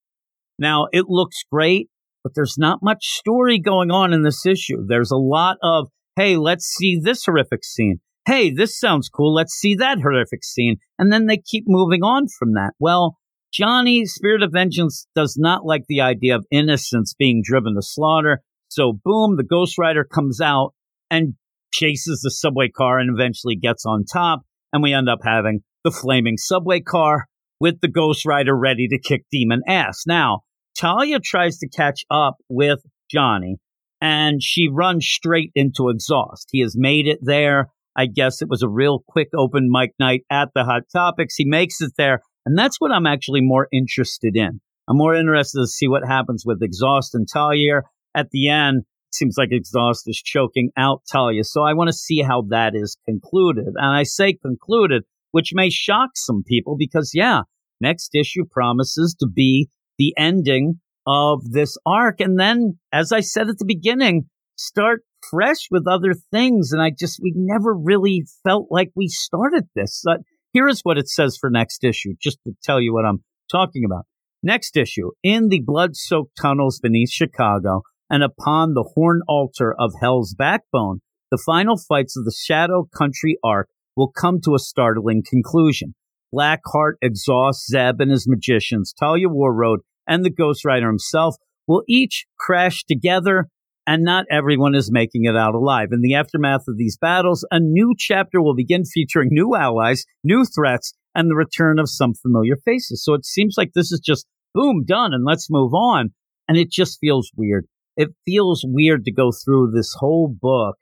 Now, 0.60 0.88
it 0.92 1.06
looks 1.08 1.44
great, 1.52 1.90
but 2.24 2.34
there's 2.36 2.58
not 2.58 2.84
much 2.84 3.06
story 3.06 3.60
going 3.60 3.90
on 3.90 4.14
in 4.14 4.24
this 4.24 4.46
issue. 4.46 4.86
There's 4.86 5.12
a 5.12 5.18
lot 5.18 5.58
of, 5.64 5.88
hey, 6.16 6.38
let's 6.38 6.66
see 6.66 7.00
this 7.02 7.26
horrific 7.26 7.64
scene. 7.64 8.00
Hey, 8.28 8.52
this 8.52 8.78
sounds 8.78 9.10
cool. 9.10 9.34
Let's 9.34 9.54
see 9.54 9.76
that 9.76 10.00
horrific 10.02 10.44
scene. 10.44 10.78
And 11.00 11.12
then 11.12 11.26
they 11.26 11.38
keep 11.38 11.64
moving 11.66 12.04
on 12.04 12.28
from 12.38 12.54
that. 12.54 12.74
Well, 12.80 13.18
Johnny, 13.52 14.06
Spirit 14.06 14.44
of 14.44 14.52
Vengeance, 14.54 15.08
does 15.16 15.36
not 15.38 15.66
like 15.66 15.84
the 15.88 16.02
idea 16.02 16.36
of 16.36 16.46
innocents 16.52 17.16
being 17.18 17.42
driven 17.44 17.76
to 17.76 17.82
slaughter. 17.82 18.42
So, 18.68 18.94
boom, 19.04 19.38
the 19.38 19.44
Ghost 19.44 19.78
Rider 19.78 20.04
comes 20.04 20.40
out 20.40 20.74
and 21.10 21.34
chases 21.74 22.22
the 22.22 22.32
subway 22.32 22.70
car 22.70 23.00
and 23.00 23.10
eventually 23.14 23.56
gets 23.56 23.86
on 23.86 24.06
top. 24.06 24.42
And 24.72 24.84
we 24.84 24.94
end 24.94 25.10
up 25.10 25.20
having 25.24 25.62
the 25.84 25.92
flaming 25.92 26.38
subway 26.38 26.82
car 26.82 27.26
with 27.60 27.82
the 27.82 27.88
Ghost 27.88 28.26
Rider 28.26 28.56
ready 28.56 28.88
to 28.88 29.00
kick 29.00 29.26
demon 29.32 29.62
ass. 29.68 30.04
Now, 30.06 30.42
Talia 30.78 31.20
tries 31.20 31.58
to 31.58 31.70
catch 31.70 32.06
up 32.12 32.36
with 32.48 32.80
Johnny 33.12 33.58
and 34.00 34.42
she 34.42 34.70
runs 34.72 35.06
straight 35.06 35.52
into 35.56 35.90
exhaust. 35.90 36.50
He 36.52 36.62
has 36.62 36.76
made 36.78 37.08
it 37.08 37.20
there. 37.22 37.70
I 37.96 38.06
guess 38.06 38.42
it 38.42 38.48
was 38.48 38.62
a 38.62 38.70
real 38.70 39.04
quick 39.08 39.30
open 39.36 39.68
mic 39.70 39.92
night 40.00 40.22
at 40.30 40.50
the 40.56 40.64
Hot 40.64 40.84
Topics. 40.94 41.36
He 41.36 41.46
makes 41.46 41.82
it 41.82 41.92
there 41.98 42.22
and 42.46 42.58
that's 42.58 42.80
what 42.80 42.92
I'm 42.92 43.06
actually 43.06 43.42
more 43.42 43.68
interested 43.72 44.36
in. 44.36 44.62
I'm 44.88 44.98
more 44.98 45.14
interested 45.14 45.60
to 45.60 45.68
see 45.68 45.88
what 45.88 46.04
happens 46.08 46.44
with 46.46 46.64
Exhaust 46.64 47.14
and 47.14 47.28
Talia. 47.32 47.82
At 48.16 48.32
the 48.32 48.50
end, 48.50 48.84
seems 49.12 49.36
like 49.38 49.50
Exhaust 49.52 50.04
is 50.08 50.22
choking 50.22 50.72
out 50.78 51.02
Talia. 51.12 51.44
So 51.44 51.62
I 51.64 51.74
want 51.74 51.90
to 51.90 51.94
see 51.94 52.22
how 52.22 52.44
that 52.50 52.74
is 52.76 52.98
concluded. 53.08 53.66
And 53.76 53.96
I 53.96 54.04
say 54.04 54.34
concluded, 54.34 55.04
which 55.32 55.52
may 55.54 55.70
shock 55.70 56.12
some 56.16 56.44
people 56.46 56.76
because, 56.78 57.12
yeah, 57.14 57.42
next 57.80 58.16
issue 58.16 58.46
promises 58.50 59.16
to 59.20 59.28
be 59.28 59.70
the 59.98 60.14
ending 60.18 60.80
of 61.06 61.44
this 61.52 61.78
arc. 61.86 62.20
And 62.20 62.40
then, 62.40 62.80
as 62.92 63.12
I 63.12 63.20
said 63.20 63.50
at 63.50 63.58
the 63.58 63.66
beginning, 63.66 64.26
start 64.56 65.02
fresh 65.30 65.68
with 65.70 65.88
other 65.88 66.14
things. 66.32 66.72
And 66.72 66.82
I 66.82 66.92
just, 66.98 67.20
we 67.22 67.34
never 67.36 67.74
really 67.76 68.26
felt 68.44 68.68
like 68.70 68.90
we 68.96 69.08
started 69.08 69.66
this. 69.76 70.04
Here 70.52 70.68
is 70.68 70.82
what 70.82 70.98
it 70.98 71.08
says 71.08 71.38
for 71.40 71.50
next 71.50 71.84
issue, 71.84 72.16
just 72.20 72.40
to 72.46 72.54
tell 72.64 72.82
you 72.82 72.94
what 72.94 73.06
I'm 73.06 73.24
talking 73.52 73.84
about. 73.86 74.06
Next 74.42 74.78
issue 74.78 75.12
In 75.22 75.50
the 75.50 75.62
blood 75.64 75.96
soaked 75.96 76.38
tunnels 76.42 76.80
beneath 76.80 77.12
Chicago 77.12 77.84
and 78.10 78.24
upon 78.24 78.74
the 78.74 78.90
horn 78.96 79.22
altar 79.28 79.76
of 79.78 79.92
Hell's 80.02 80.34
backbone, 80.34 81.02
the 81.30 81.42
final 81.46 81.78
fights 81.78 82.18
of 82.18 82.26
the 82.26 82.36
Shadow 82.36 82.88
Country 82.98 83.38
arc 83.44 83.70
will 83.96 84.12
come 84.12 84.40
to 84.42 84.56
a 84.56 84.60
startling 84.60 85.24
conclusion. 85.28 85.94
Blackheart 86.34 86.94
exhausts 87.02 87.68
Zeb 87.68 88.00
and 88.00 88.10
his 88.10 88.28
magicians, 88.28 88.94
Talia 88.94 89.28
Warroad, 89.28 89.80
and 90.08 90.26
the 90.26 90.32
Ghost 90.32 90.66
Rider 90.66 90.88
himself 90.88 91.36
will 91.68 91.84
each 91.88 92.26
crash 92.40 92.84
together 92.86 93.50
and 93.90 94.04
not 94.04 94.28
everyone 94.30 94.76
is 94.76 94.92
making 94.92 95.26
it 95.26 95.36
out 95.36 95.56
alive. 95.56 95.88
In 95.92 96.02
the 96.02 96.14
aftermath 96.14 96.68
of 96.68 96.78
these 96.78 96.96
battles, 96.96 97.44
a 97.50 97.60
new 97.60 97.96
chapter 97.98 98.40
will 98.40 98.54
begin 98.54 98.86
featuring 98.86 99.30
new 99.32 99.56
allies, 99.56 100.06
new 100.24 100.46
threats, 100.46 100.94
and 101.16 101.28
the 101.28 101.36
return 101.36 101.80
of 101.80 101.90
some 101.90 102.14
familiar 102.14 102.56
faces. 102.64 103.04
So 103.04 103.16
it 103.16 103.26
seems 103.26 103.56
like 103.58 103.72
this 103.74 103.92
is 103.92 104.00
just 104.00 104.28
boom, 104.54 104.84
done, 104.86 105.12
and 105.12 105.26
let's 105.26 105.50
move 105.50 105.74
on. 105.74 106.10
And 106.48 106.56
it 106.56 106.70
just 106.70 107.00
feels 107.02 107.32
weird. 107.36 107.66
It 107.98 108.10
feels 108.28 108.64
weird 108.64 109.06
to 109.06 109.12
go 109.12 109.32
through 109.32 109.72
this 109.74 109.96
whole 109.98 110.32
book 110.40 110.76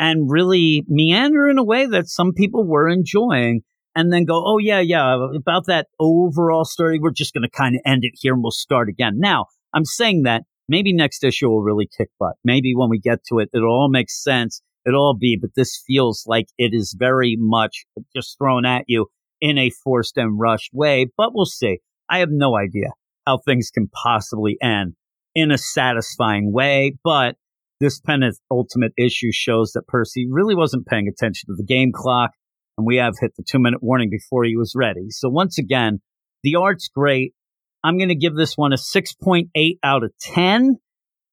and 0.00 0.30
really 0.30 0.86
meander 0.88 1.50
in 1.50 1.58
a 1.58 1.64
way 1.64 1.84
that 1.84 2.08
some 2.08 2.32
people 2.32 2.66
were 2.66 2.88
enjoying 2.88 3.60
and 3.94 4.10
then 4.10 4.24
go, 4.24 4.42
oh, 4.42 4.56
yeah, 4.56 4.80
yeah, 4.80 5.18
about 5.36 5.66
that 5.66 5.88
overall 6.00 6.64
story, 6.64 6.98
we're 6.98 7.10
just 7.10 7.34
going 7.34 7.42
to 7.42 7.50
kind 7.54 7.76
of 7.76 7.82
end 7.84 8.04
it 8.04 8.12
here 8.14 8.32
and 8.32 8.42
we'll 8.42 8.52
start 8.52 8.88
again. 8.88 9.16
Now, 9.18 9.48
I'm 9.74 9.84
saying 9.84 10.22
that 10.22 10.44
maybe 10.68 10.92
next 10.92 11.24
issue 11.24 11.48
will 11.48 11.62
really 11.62 11.88
kick 11.96 12.08
butt. 12.18 12.34
Maybe 12.44 12.74
when 12.74 12.90
we 12.90 12.98
get 12.98 13.24
to 13.28 13.38
it, 13.38 13.50
it'll 13.54 13.68
all 13.68 13.90
make 13.90 14.10
sense. 14.10 14.62
It'll 14.86 15.00
all 15.00 15.16
be, 15.18 15.38
but 15.40 15.50
this 15.56 15.82
feels 15.86 16.24
like 16.26 16.46
it 16.58 16.70
is 16.74 16.94
very 16.98 17.36
much 17.38 17.86
just 18.14 18.36
thrown 18.38 18.66
at 18.66 18.84
you 18.86 19.06
in 19.40 19.58
a 19.58 19.70
forced 19.70 20.16
and 20.16 20.38
rushed 20.38 20.70
way, 20.72 21.06
but 21.16 21.30
we'll 21.34 21.46
see. 21.46 21.78
I 22.08 22.18
have 22.18 22.30
no 22.30 22.56
idea 22.56 22.88
how 23.26 23.38
things 23.38 23.70
can 23.72 23.88
possibly 23.88 24.56
end 24.62 24.94
in 25.34 25.50
a 25.50 25.58
satisfying 25.58 26.52
way, 26.52 26.96
but 27.02 27.36
this 27.80 28.00
penultimate 28.00 28.92
issue 28.96 29.32
shows 29.32 29.72
that 29.72 29.86
Percy 29.86 30.26
really 30.30 30.54
wasn't 30.54 30.86
paying 30.86 31.08
attention 31.08 31.48
to 31.48 31.54
the 31.56 31.64
game 31.64 31.90
clock, 31.92 32.30
and 32.78 32.86
we 32.86 32.96
have 32.96 33.14
hit 33.20 33.32
the 33.36 33.44
two 33.46 33.58
minute 33.58 33.82
warning 33.82 34.10
before 34.10 34.44
he 34.44 34.56
was 34.56 34.74
ready. 34.76 35.06
So 35.10 35.28
once 35.28 35.58
again, 35.58 36.00
the 36.42 36.56
art's 36.56 36.88
great. 36.88 37.34
I'm 37.84 37.98
going 37.98 38.08
to 38.08 38.14
give 38.14 38.34
this 38.34 38.54
one 38.56 38.72
a 38.72 38.76
6.8 38.76 39.78
out 39.84 40.02
of 40.02 40.12
10. 40.20 40.78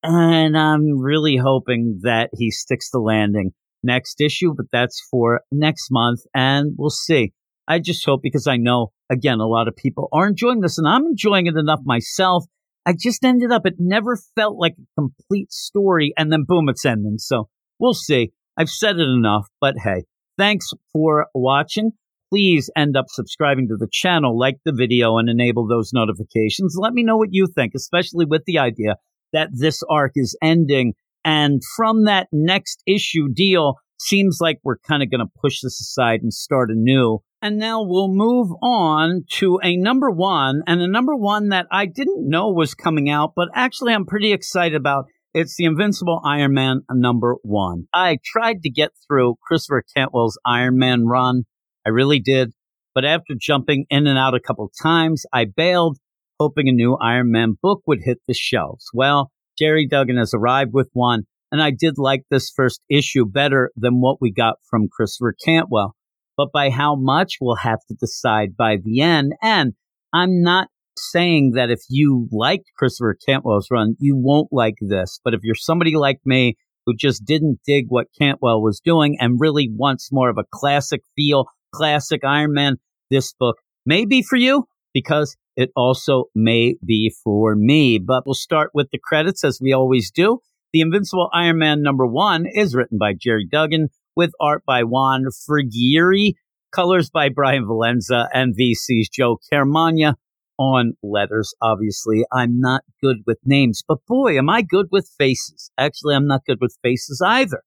And 0.03 0.57
I'm 0.57 0.99
really 0.99 1.37
hoping 1.37 2.01
that 2.03 2.31
he 2.37 2.51
sticks 2.51 2.89
the 2.91 2.99
landing 2.99 3.51
next 3.83 4.19
issue, 4.19 4.53
but 4.55 4.65
that's 4.71 5.01
for 5.09 5.41
next 5.51 5.87
month. 5.91 6.21
And 6.35 6.73
we'll 6.77 6.89
see. 6.89 7.33
I 7.67 7.79
just 7.79 8.05
hope 8.05 8.21
because 8.21 8.47
I 8.47 8.57
know, 8.57 8.91
again, 9.09 9.39
a 9.39 9.47
lot 9.47 9.67
of 9.67 9.75
people 9.75 10.09
are 10.11 10.27
enjoying 10.27 10.59
this 10.59 10.77
and 10.77 10.87
I'm 10.87 11.05
enjoying 11.05 11.47
it 11.47 11.55
enough 11.55 11.79
myself. 11.85 12.45
I 12.85 12.93
just 12.99 13.23
ended 13.23 13.51
up, 13.51 13.65
it 13.65 13.75
never 13.77 14.17
felt 14.35 14.57
like 14.57 14.73
a 14.73 15.01
complete 15.01 15.53
story. 15.53 16.13
And 16.17 16.31
then 16.31 16.43
boom, 16.45 16.67
it's 16.67 16.85
ending. 16.85 17.17
So 17.17 17.47
we'll 17.79 17.93
see. 17.93 18.33
I've 18.57 18.69
said 18.69 18.97
it 18.97 19.07
enough, 19.07 19.47
but 19.61 19.75
hey, 19.81 20.03
thanks 20.37 20.71
for 20.91 21.27
watching 21.33 21.91
please 22.31 22.69
end 22.77 22.95
up 22.95 23.05
subscribing 23.09 23.67
to 23.67 23.75
the 23.77 23.89
channel, 23.91 24.37
like 24.37 24.57
the 24.63 24.73
video, 24.73 25.17
and 25.17 25.29
enable 25.29 25.67
those 25.67 25.91
notifications. 25.93 26.75
Let 26.79 26.93
me 26.93 27.03
know 27.03 27.17
what 27.17 27.29
you 27.31 27.47
think, 27.47 27.73
especially 27.75 28.25
with 28.25 28.43
the 28.45 28.57
idea 28.57 28.95
that 29.33 29.49
this 29.51 29.81
arc 29.89 30.13
is 30.15 30.37
ending. 30.41 30.93
And 31.25 31.61
from 31.75 32.05
that 32.05 32.27
next 32.31 32.81
issue 32.87 33.27
deal, 33.33 33.75
seems 33.99 34.39
like 34.41 34.59
we're 34.63 34.77
kind 34.77 35.03
of 35.03 35.11
going 35.11 35.19
to 35.25 35.39
push 35.41 35.61
this 35.61 35.79
aside 35.79 36.21
and 36.21 36.33
start 36.33 36.71
anew. 36.71 37.19
And 37.41 37.57
now 37.57 37.83
we'll 37.83 38.13
move 38.13 38.49
on 38.61 39.23
to 39.33 39.59
a 39.63 39.75
number 39.75 40.09
one, 40.09 40.61
and 40.67 40.81
a 40.81 40.87
number 40.87 41.15
one 41.15 41.49
that 41.49 41.67
I 41.71 41.85
didn't 41.85 42.29
know 42.29 42.51
was 42.51 42.73
coming 42.73 43.09
out, 43.09 43.33
but 43.35 43.49
actually 43.55 43.93
I'm 43.93 44.05
pretty 44.05 44.31
excited 44.31 44.75
about. 44.75 45.05
It's 45.33 45.55
the 45.55 45.65
Invincible 45.65 46.21
Iron 46.25 46.53
Man 46.53 46.81
number 46.91 47.37
one. 47.41 47.85
I 47.93 48.17
tried 48.23 48.63
to 48.63 48.69
get 48.69 48.91
through 49.07 49.35
Christopher 49.41 49.83
Cantwell's 49.95 50.37
Iron 50.45 50.77
Man 50.77 51.05
run 51.05 51.43
I 51.85 51.89
really 51.89 52.19
did. 52.19 52.51
But 52.93 53.05
after 53.05 53.33
jumping 53.39 53.85
in 53.89 54.07
and 54.07 54.17
out 54.17 54.35
a 54.35 54.39
couple 54.39 54.69
times, 54.81 55.25
I 55.33 55.45
bailed, 55.45 55.97
hoping 56.39 56.67
a 56.67 56.73
new 56.73 56.97
Iron 57.01 57.31
Man 57.31 57.55
book 57.61 57.81
would 57.87 57.99
hit 58.03 58.19
the 58.27 58.33
shelves. 58.33 58.85
Well, 58.93 59.31
Gerry 59.57 59.87
Duggan 59.87 60.17
has 60.17 60.33
arrived 60.33 60.71
with 60.73 60.89
one, 60.93 61.23
and 61.51 61.61
I 61.61 61.71
did 61.71 61.95
like 61.97 62.23
this 62.29 62.51
first 62.55 62.81
issue 62.89 63.25
better 63.25 63.71
than 63.75 64.01
what 64.01 64.17
we 64.21 64.31
got 64.31 64.55
from 64.69 64.89
Christopher 64.91 65.35
Cantwell. 65.43 65.95
But 66.37 66.49
by 66.53 66.69
how 66.69 66.95
much, 66.95 67.37
we'll 67.39 67.57
have 67.57 67.79
to 67.87 67.95
decide 67.95 68.57
by 68.57 68.77
the 68.83 69.01
end. 69.01 69.33
And 69.41 69.73
I'm 70.13 70.41
not 70.41 70.67
saying 70.97 71.51
that 71.55 71.69
if 71.69 71.81
you 71.89 72.27
liked 72.31 72.65
Christopher 72.77 73.17
Cantwell's 73.25 73.67
run, 73.71 73.95
you 73.99 74.15
won't 74.17 74.49
like 74.51 74.75
this. 74.81 75.19
But 75.23 75.33
if 75.33 75.41
you're 75.43 75.55
somebody 75.55 75.95
like 75.95 76.19
me 76.25 76.55
who 76.85 76.95
just 76.95 77.23
didn't 77.25 77.59
dig 77.65 77.85
what 77.89 78.07
Cantwell 78.19 78.61
was 78.61 78.81
doing 78.83 79.17
and 79.19 79.39
really 79.39 79.69
wants 79.71 80.09
more 80.11 80.29
of 80.29 80.37
a 80.37 80.45
classic 80.51 81.01
feel, 81.15 81.45
classic 81.71 82.23
Iron 82.23 82.53
Man, 82.53 82.77
this 83.09 83.33
book 83.33 83.57
may 83.85 84.05
be 84.05 84.21
for 84.21 84.35
you 84.35 84.67
because 84.93 85.35
it 85.55 85.69
also 85.75 86.25
may 86.35 86.75
be 86.85 87.13
for 87.23 87.55
me. 87.55 87.99
But 87.99 88.23
we'll 88.25 88.35
start 88.35 88.71
with 88.73 88.89
the 88.91 88.99
credits 89.03 89.43
as 89.43 89.59
we 89.61 89.73
always 89.73 90.11
do. 90.11 90.39
The 90.73 90.81
Invincible 90.81 91.29
Iron 91.33 91.59
Man 91.59 91.81
number 91.81 92.05
one 92.05 92.45
is 92.51 92.75
written 92.75 92.97
by 92.97 93.13
Gerry 93.13 93.47
Duggan 93.49 93.89
with 94.15 94.31
art 94.39 94.63
by 94.65 94.83
Juan 94.83 95.25
Frigeri, 95.25 96.33
colors 96.71 97.09
by 97.09 97.29
Bryan 97.29 97.65
Valenza, 97.65 98.27
and 98.33 98.55
VC's 98.55 99.09
Joe 99.09 99.37
Caramagna 99.51 100.15
on 100.57 100.93
letters. 101.03 101.53
Obviously, 101.61 102.23
I'm 102.31 102.59
not 102.59 102.83
good 103.01 103.17
with 103.25 103.39
names, 103.43 103.83
but 103.87 104.05
boy, 104.07 104.37
am 104.37 104.49
I 104.49 104.61
good 104.61 104.87
with 104.91 105.09
faces. 105.17 105.71
Actually, 105.77 106.15
I'm 106.15 106.27
not 106.27 106.45
good 106.45 106.59
with 106.61 106.77
faces 106.81 107.21
either 107.25 107.63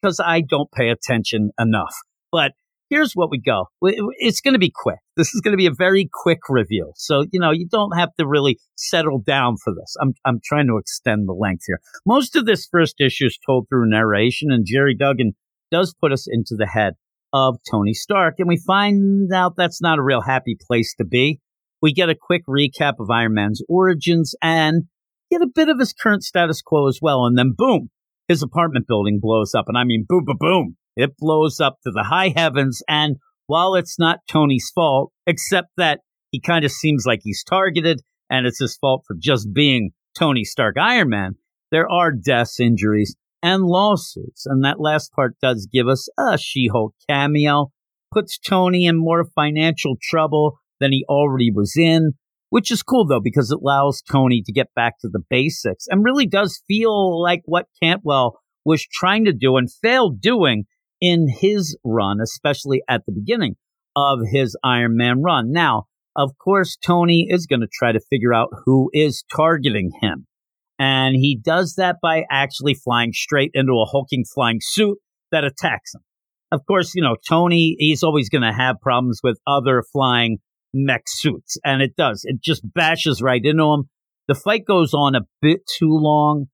because 0.00 0.20
I 0.24 0.40
don't 0.40 0.70
pay 0.72 0.88
attention 0.88 1.50
enough. 1.58 1.94
But 2.32 2.52
here's 2.90 3.12
what 3.14 3.30
we 3.30 3.40
go. 3.40 3.66
It's 3.80 4.40
going 4.40 4.54
to 4.54 4.58
be 4.58 4.72
quick. 4.74 4.98
This 5.16 5.34
is 5.34 5.40
going 5.40 5.52
to 5.52 5.58
be 5.58 5.66
a 5.66 5.72
very 5.72 6.08
quick 6.12 6.40
review. 6.48 6.92
So, 6.96 7.24
you 7.32 7.40
know, 7.40 7.50
you 7.50 7.66
don't 7.68 7.96
have 7.96 8.14
to 8.18 8.26
really 8.26 8.58
settle 8.76 9.18
down 9.18 9.56
for 9.62 9.72
this. 9.74 9.96
I'm, 10.00 10.14
I'm 10.24 10.40
trying 10.44 10.66
to 10.68 10.78
extend 10.78 11.28
the 11.28 11.32
length 11.32 11.64
here. 11.66 11.80
Most 12.06 12.36
of 12.36 12.46
this 12.46 12.68
first 12.70 12.96
issue 13.00 13.26
is 13.26 13.38
told 13.44 13.66
through 13.68 13.90
narration, 13.90 14.50
and 14.50 14.66
Gerry 14.66 14.94
Duggan 14.94 15.32
does 15.70 15.94
put 16.00 16.12
us 16.12 16.26
into 16.28 16.54
the 16.56 16.66
head 16.66 16.94
of 17.32 17.58
Tony 17.70 17.92
Stark, 17.92 18.36
and 18.38 18.48
we 18.48 18.56
find 18.56 19.32
out 19.32 19.54
that's 19.56 19.82
not 19.82 19.98
a 19.98 20.02
real 20.02 20.22
happy 20.22 20.56
place 20.66 20.94
to 20.96 21.04
be. 21.04 21.40
We 21.82 21.92
get 21.92 22.08
a 22.08 22.14
quick 22.14 22.42
recap 22.48 22.94
of 22.98 23.10
Iron 23.10 23.34
Man's 23.34 23.62
origins 23.68 24.34
and 24.42 24.84
get 25.30 25.42
a 25.42 25.48
bit 25.54 25.68
of 25.68 25.78
his 25.78 25.92
current 25.92 26.24
status 26.24 26.62
quo 26.62 26.88
as 26.88 26.98
well. 27.00 27.26
And 27.26 27.38
then 27.38 27.52
boom, 27.56 27.90
his 28.28 28.42
apartment 28.42 28.86
building 28.88 29.20
blows 29.20 29.54
up. 29.54 29.66
And 29.68 29.76
I 29.76 29.84
mean, 29.84 30.04
boom, 30.08 30.24
boom, 30.24 30.36
boom. 30.40 30.76
It 30.98 31.16
blows 31.16 31.60
up 31.60 31.76
to 31.84 31.92
the 31.92 32.02
high 32.02 32.32
heavens. 32.36 32.82
And 32.88 33.16
while 33.46 33.76
it's 33.76 34.00
not 34.00 34.18
Tony's 34.28 34.70
fault, 34.74 35.12
except 35.26 35.68
that 35.76 36.00
he 36.32 36.40
kind 36.40 36.64
of 36.64 36.72
seems 36.72 37.04
like 37.06 37.20
he's 37.22 37.44
targeted 37.44 38.02
and 38.28 38.46
it's 38.46 38.58
his 38.58 38.76
fault 38.76 39.04
for 39.06 39.16
just 39.18 39.54
being 39.54 39.92
Tony 40.18 40.42
Stark 40.42 40.76
Iron 40.76 41.08
Man, 41.08 41.34
there 41.70 41.88
are 41.88 42.10
deaths, 42.10 42.58
injuries, 42.58 43.14
and 43.44 43.62
lawsuits. 43.62 44.44
And 44.44 44.64
that 44.64 44.80
last 44.80 45.12
part 45.12 45.36
does 45.40 45.68
give 45.72 45.86
us 45.86 46.08
a 46.18 46.36
She 46.36 46.68
Hulk 46.70 46.94
cameo, 47.08 47.70
puts 48.12 48.36
Tony 48.36 48.84
in 48.84 48.96
more 48.96 49.24
financial 49.36 49.96
trouble 50.02 50.58
than 50.80 50.90
he 50.90 51.04
already 51.08 51.52
was 51.54 51.74
in, 51.76 52.14
which 52.50 52.72
is 52.72 52.82
cool 52.82 53.06
though, 53.06 53.20
because 53.22 53.52
it 53.52 53.60
allows 53.62 54.02
Tony 54.02 54.42
to 54.44 54.52
get 54.52 54.74
back 54.74 54.94
to 55.00 55.08
the 55.08 55.22
basics 55.30 55.86
and 55.88 56.04
really 56.04 56.26
does 56.26 56.60
feel 56.66 57.22
like 57.22 57.42
what 57.44 57.66
Cantwell 57.80 58.40
was 58.64 58.84
trying 58.84 59.24
to 59.26 59.32
do 59.32 59.56
and 59.56 59.72
failed 59.72 60.20
doing 60.20 60.64
in 61.00 61.28
his 61.28 61.76
run, 61.84 62.20
especially 62.20 62.82
at 62.88 63.02
the 63.06 63.12
beginning 63.12 63.56
of 63.96 64.20
his 64.30 64.56
Iron 64.62 64.96
Man 64.96 65.22
run. 65.22 65.50
Now, 65.52 65.84
of 66.16 66.36
course, 66.38 66.76
Tony 66.76 67.26
is 67.28 67.46
going 67.46 67.60
to 67.60 67.68
try 67.72 67.92
to 67.92 68.00
figure 68.10 68.34
out 68.34 68.48
who 68.64 68.90
is 68.92 69.24
targeting 69.34 69.92
him. 70.00 70.26
And 70.78 71.16
he 71.16 71.38
does 71.40 71.74
that 71.76 71.96
by 72.00 72.24
actually 72.30 72.74
flying 72.74 73.12
straight 73.12 73.50
into 73.54 73.72
a 73.72 73.86
hulking 73.86 74.24
flying 74.24 74.58
suit 74.60 74.98
that 75.32 75.44
attacks 75.44 75.94
him. 75.94 76.02
Of 76.50 76.64
course, 76.66 76.94
you 76.94 77.02
know, 77.02 77.16
Tony, 77.28 77.76
he's 77.78 78.02
always 78.02 78.28
going 78.28 78.42
to 78.42 78.52
have 78.52 78.80
problems 78.80 79.20
with 79.22 79.38
other 79.46 79.82
flying 79.92 80.38
mech 80.72 81.02
suits. 81.06 81.58
And 81.64 81.82
it 81.82 81.94
does. 81.96 82.22
It 82.24 82.40
just 82.42 82.62
bashes 82.74 83.20
right 83.20 83.44
into 83.44 83.64
him. 83.64 83.88
The 84.28 84.34
fight 84.34 84.64
goes 84.66 84.94
on 84.94 85.14
a 85.14 85.26
bit 85.42 85.60
too 85.66 85.90
long. 85.90 86.46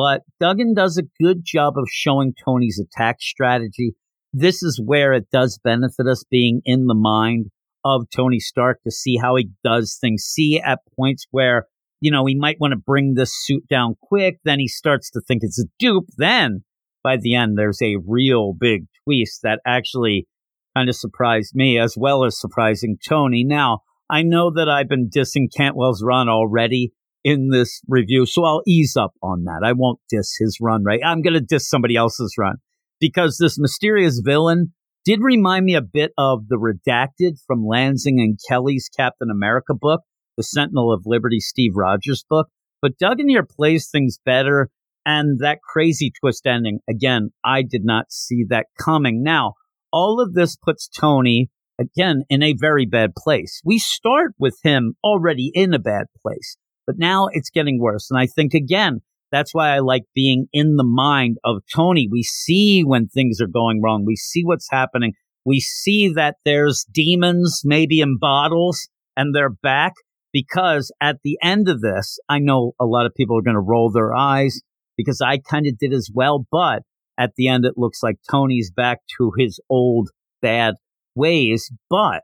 But 0.00 0.22
Duggan 0.40 0.72
does 0.72 0.96
a 0.96 1.22
good 1.22 1.42
job 1.44 1.74
of 1.76 1.84
showing 1.90 2.32
Tony's 2.32 2.80
attack 2.80 3.20
strategy. 3.20 3.96
This 4.32 4.62
is 4.62 4.80
where 4.82 5.12
it 5.12 5.26
does 5.30 5.60
benefit 5.62 6.06
us 6.06 6.24
being 6.30 6.62
in 6.64 6.86
the 6.86 6.94
mind 6.94 7.50
of 7.84 8.06
Tony 8.08 8.38
Stark 8.40 8.82
to 8.84 8.90
see 8.90 9.18
how 9.18 9.36
he 9.36 9.50
does 9.62 9.98
things. 10.00 10.22
See 10.22 10.58
at 10.58 10.78
points 10.96 11.26
where, 11.32 11.66
you 12.00 12.10
know, 12.10 12.24
he 12.24 12.34
might 12.34 12.56
want 12.58 12.72
to 12.72 12.78
bring 12.78 13.12
this 13.12 13.34
suit 13.44 13.64
down 13.68 13.94
quick. 14.00 14.38
Then 14.42 14.58
he 14.58 14.68
starts 14.68 15.10
to 15.10 15.20
think 15.20 15.42
it's 15.42 15.62
a 15.62 15.68
dupe. 15.78 16.06
Then 16.16 16.64
by 17.04 17.18
the 17.18 17.34
end, 17.34 17.58
there's 17.58 17.82
a 17.82 17.98
real 18.06 18.54
big 18.58 18.86
twist 19.04 19.40
that 19.42 19.60
actually 19.66 20.26
kind 20.74 20.88
of 20.88 20.96
surprised 20.96 21.54
me 21.54 21.78
as 21.78 21.94
well 21.94 22.24
as 22.24 22.40
surprising 22.40 22.96
Tony. 23.06 23.44
Now, 23.44 23.80
I 24.08 24.22
know 24.22 24.50
that 24.50 24.66
I've 24.66 24.88
been 24.88 25.10
dissing 25.14 25.48
Cantwell's 25.54 26.02
run 26.02 26.30
already, 26.30 26.94
in 27.24 27.50
this 27.50 27.80
review. 27.88 28.26
So 28.26 28.44
I'll 28.44 28.62
ease 28.66 28.96
up 28.96 29.12
on 29.22 29.44
that. 29.44 29.60
I 29.64 29.72
won't 29.72 30.00
diss 30.08 30.36
his 30.38 30.58
run, 30.60 30.84
right? 30.84 31.00
I'm 31.04 31.22
going 31.22 31.34
to 31.34 31.40
diss 31.40 31.68
somebody 31.68 31.96
else's 31.96 32.34
run 32.38 32.56
because 33.00 33.36
this 33.38 33.58
mysterious 33.58 34.20
villain 34.24 34.72
did 35.04 35.20
remind 35.22 35.64
me 35.64 35.74
a 35.74 35.82
bit 35.82 36.12
of 36.18 36.48
the 36.48 36.56
redacted 36.56 37.38
from 37.46 37.64
Lanzing 37.64 38.20
and 38.20 38.38
Kelly's 38.48 38.90
Captain 38.94 39.28
America 39.30 39.74
book, 39.74 40.02
the 40.36 40.42
Sentinel 40.42 40.92
of 40.92 41.02
Liberty 41.06 41.40
Steve 41.40 41.72
Rogers 41.74 42.24
book. 42.28 42.48
But 42.82 42.98
Duggan 42.98 43.28
here 43.28 43.46
plays 43.48 43.88
things 43.90 44.18
better. 44.24 44.70
And 45.06 45.38
that 45.38 45.60
crazy 45.62 46.12
twist 46.20 46.46
ending, 46.46 46.80
again, 46.88 47.30
I 47.42 47.62
did 47.62 47.84
not 47.84 48.12
see 48.12 48.44
that 48.50 48.66
coming. 48.78 49.22
Now, 49.22 49.54
all 49.90 50.20
of 50.20 50.34
this 50.34 50.56
puts 50.56 50.88
Tony, 50.88 51.48
again, 51.80 52.24
in 52.28 52.42
a 52.42 52.52
very 52.52 52.84
bad 52.84 53.14
place. 53.16 53.62
We 53.64 53.78
start 53.78 54.32
with 54.38 54.58
him 54.62 54.96
already 55.02 55.50
in 55.54 55.72
a 55.72 55.78
bad 55.78 56.06
place, 56.20 56.58
but 56.90 56.98
now 56.98 57.28
it's 57.30 57.50
getting 57.50 57.78
worse. 57.78 58.10
And 58.10 58.18
I 58.18 58.26
think, 58.26 58.52
again, 58.52 58.98
that's 59.30 59.54
why 59.54 59.68
I 59.70 59.78
like 59.78 60.02
being 60.12 60.48
in 60.52 60.74
the 60.74 60.82
mind 60.82 61.36
of 61.44 61.62
Tony. 61.72 62.08
We 62.10 62.24
see 62.24 62.82
when 62.82 63.06
things 63.06 63.40
are 63.40 63.46
going 63.46 63.80
wrong. 63.80 64.04
We 64.04 64.16
see 64.16 64.42
what's 64.44 64.66
happening. 64.68 65.12
We 65.44 65.60
see 65.60 66.08
that 66.14 66.38
there's 66.44 66.84
demons 66.90 67.62
maybe 67.64 68.00
in 68.00 68.18
bottles 68.18 68.88
and 69.16 69.32
they're 69.32 69.54
back 69.62 69.92
because 70.32 70.90
at 71.00 71.18
the 71.22 71.38
end 71.40 71.68
of 71.68 71.80
this, 71.80 72.18
I 72.28 72.40
know 72.40 72.72
a 72.80 72.86
lot 72.86 73.06
of 73.06 73.14
people 73.14 73.38
are 73.38 73.42
going 73.42 73.54
to 73.54 73.60
roll 73.60 73.92
their 73.92 74.12
eyes 74.12 74.60
because 74.96 75.20
I 75.20 75.38
kind 75.38 75.68
of 75.68 75.78
did 75.78 75.92
as 75.92 76.10
well. 76.12 76.44
But 76.50 76.82
at 77.16 77.34
the 77.36 77.46
end, 77.46 77.64
it 77.64 77.74
looks 77.76 78.02
like 78.02 78.16
Tony's 78.28 78.72
back 78.72 78.98
to 79.16 79.30
his 79.38 79.60
old 79.70 80.10
bad 80.42 80.74
ways. 81.14 81.70
But 81.88 82.22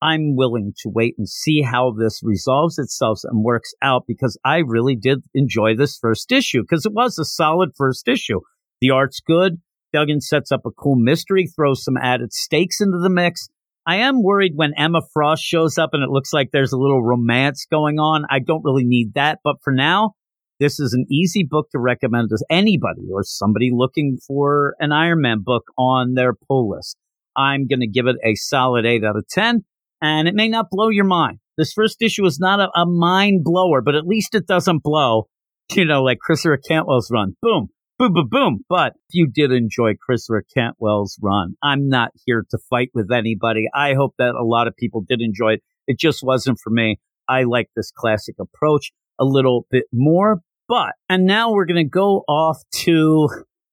I'm 0.00 0.36
willing 0.36 0.74
to 0.78 0.88
wait 0.88 1.14
and 1.18 1.28
see 1.28 1.62
how 1.62 1.92
this 1.98 2.20
resolves 2.22 2.78
itself 2.78 3.20
and 3.24 3.42
works 3.42 3.74
out 3.82 4.04
because 4.06 4.38
I 4.44 4.58
really 4.58 4.94
did 4.94 5.24
enjoy 5.34 5.74
this 5.76 5.98
first 5.98 6.30
issue 6.30 6.62
because 6.62 6.86
it 6.86 6.92
was 6.92 7.18
a 7.18 7.24
solid 7.24 7.70
first 7.76 8.06
issue. 8.06 8.40
The 8.80 8.90
art's 8.90 9.20
good. 9.20 9.60
Duggan 9.92 10.20
sets 10.20 10.52
up 10.52 10.66
a 10.66 10.70
cool 10.70 10.96
mystery, 10.96 11.46
throws 11.46 11.82
some 11.82 11.96
added 11.96 12.32
stakes 12.32 12.80
into 12.80 12.98
the 12.98 13.10
mix. 13.10 13.48
I 13.86 13.96
am 13.96 14.22
worried 14.22 14.52
when 14.54 14.74
Emma 14.76 15.00
Frost 15.12 15.42
shows 15.42 15.78
up 15.78 15.90
and 15.94 16.02
it 16.02 16.10
looks 16.10 16.32
like 16.32 16.50
there's 16.52 16.72
a 16.72 16.78
little 16.78 17.02
romance 17.02 17.66
going 17.70 17.98
on. 17.98 18.26
I 18.28 18.38
don't 18.38 18.64
really 18.64 18.84
need 18.84 19.14
that. 19.14 19.38
But 19.42 19.56
for 19.64 19.72
now, 19.72 20.12
this 20.60 20.78
is 20.78 20.92
an 20.92 21.06
easy 21.10 21.42
book 21.48 21.70
to 21.70 21.78
recommend 21.78 22.28
to 22.28 22.44
anybody 22.50 23.08
or 23.10 23.22
somebody 23.22 23.70
looking 23.72 24.18
for 24.26 24.74
an 24.78 24.92
Iron 24.92 25.22
Man 25.22 25.38
book 25.42 25.64
on 25.78 26.14
their 26.14 26.34
pull 26.34 26.70
list. 26.70 26.96
I'm 27.36 27.66
going 27.66 27.80
to 27.80 27.86
give 27.86 28.06
it 28.06 28.16
a 28.24 28.34
solid 28.34 28.84
8 28.84 29.04
out 29.04 29.16
of 29.16 29.26
10, 29.28 29.64
and 30.00 30.28
it 30.28 30.34
may 30.34 30.48
not 30.48 30.70
blow 30.70 30.88
your 30.88 31.04
mind. 31.04 31.38
This 31.56 31.72
first 31.72 32.02
issue 32.02 32.24
is 32.24 32.38
not 32.38 32.60
a, 32.60 32.68
a 32.80 32.86
mind 32.86 33.42
blower, 33.44 33.82
but 33.82 33.94
at 33.94 34.06
least 34.06 34.34
it 34.34 34.46
doesn't 34.46 34.82
blow, 34.82 35.28
you 35.72 35.84
know, 35.84 36.02
like 36.02 36.18
Christopher 36.18 36.58
Cantwell's 36.58 37.10
run. 37.10 37.36
Boom 37.42 37.68
boom, 37.98 38.12
boom, 38.12 38.28
boom. 38.30 38.64
But 38.68 38.94
if 39.08 39.14
you 39.14 39.26
did 39.26 39.52
enjoy 39.52 39.94
Christopher 40.00 40.44
Cantwell's 40.56 41.18
run, 41.20 41.56
I'm 41.62 41.88
not 41.88 42.12
here 42.24 42.44
to 42.50 42.58
fight 42.70 42.90
with 42.94 43.10
anybody. 43.12 43.66
I 43.74 43.94
hope 43.94 44.14
that 44.18 44.34
a 44.34 44.44
lot 44.44 44.68
of 44.68 44.76
people 44.76 45.04
did 45.06 45.20
enjoy 45.20 45.54
it. 45.54 45.62
It 45.86 45.98
just 45.98 46.22
wasn't 46.22 46.58
for 46.62 46.70
me. 46.70 46.98
I 47.28 47.42
like 47.42 47.68
this 47.74 47.90
classic 47.90 48.36
approach 48.40 48.92
a 49.18 49.24
little 49.24 49.66
bit 49.70 49.84
more. 49.92 50.40
But, 50.68 50.92
and 51.08 51.24
now 51.24 51.52
we're 51.52 51.66
going 51.66 51.84
to 51.84 51.88
go 51.88 52.24
off 52.28 52.58
to 52.82 53.28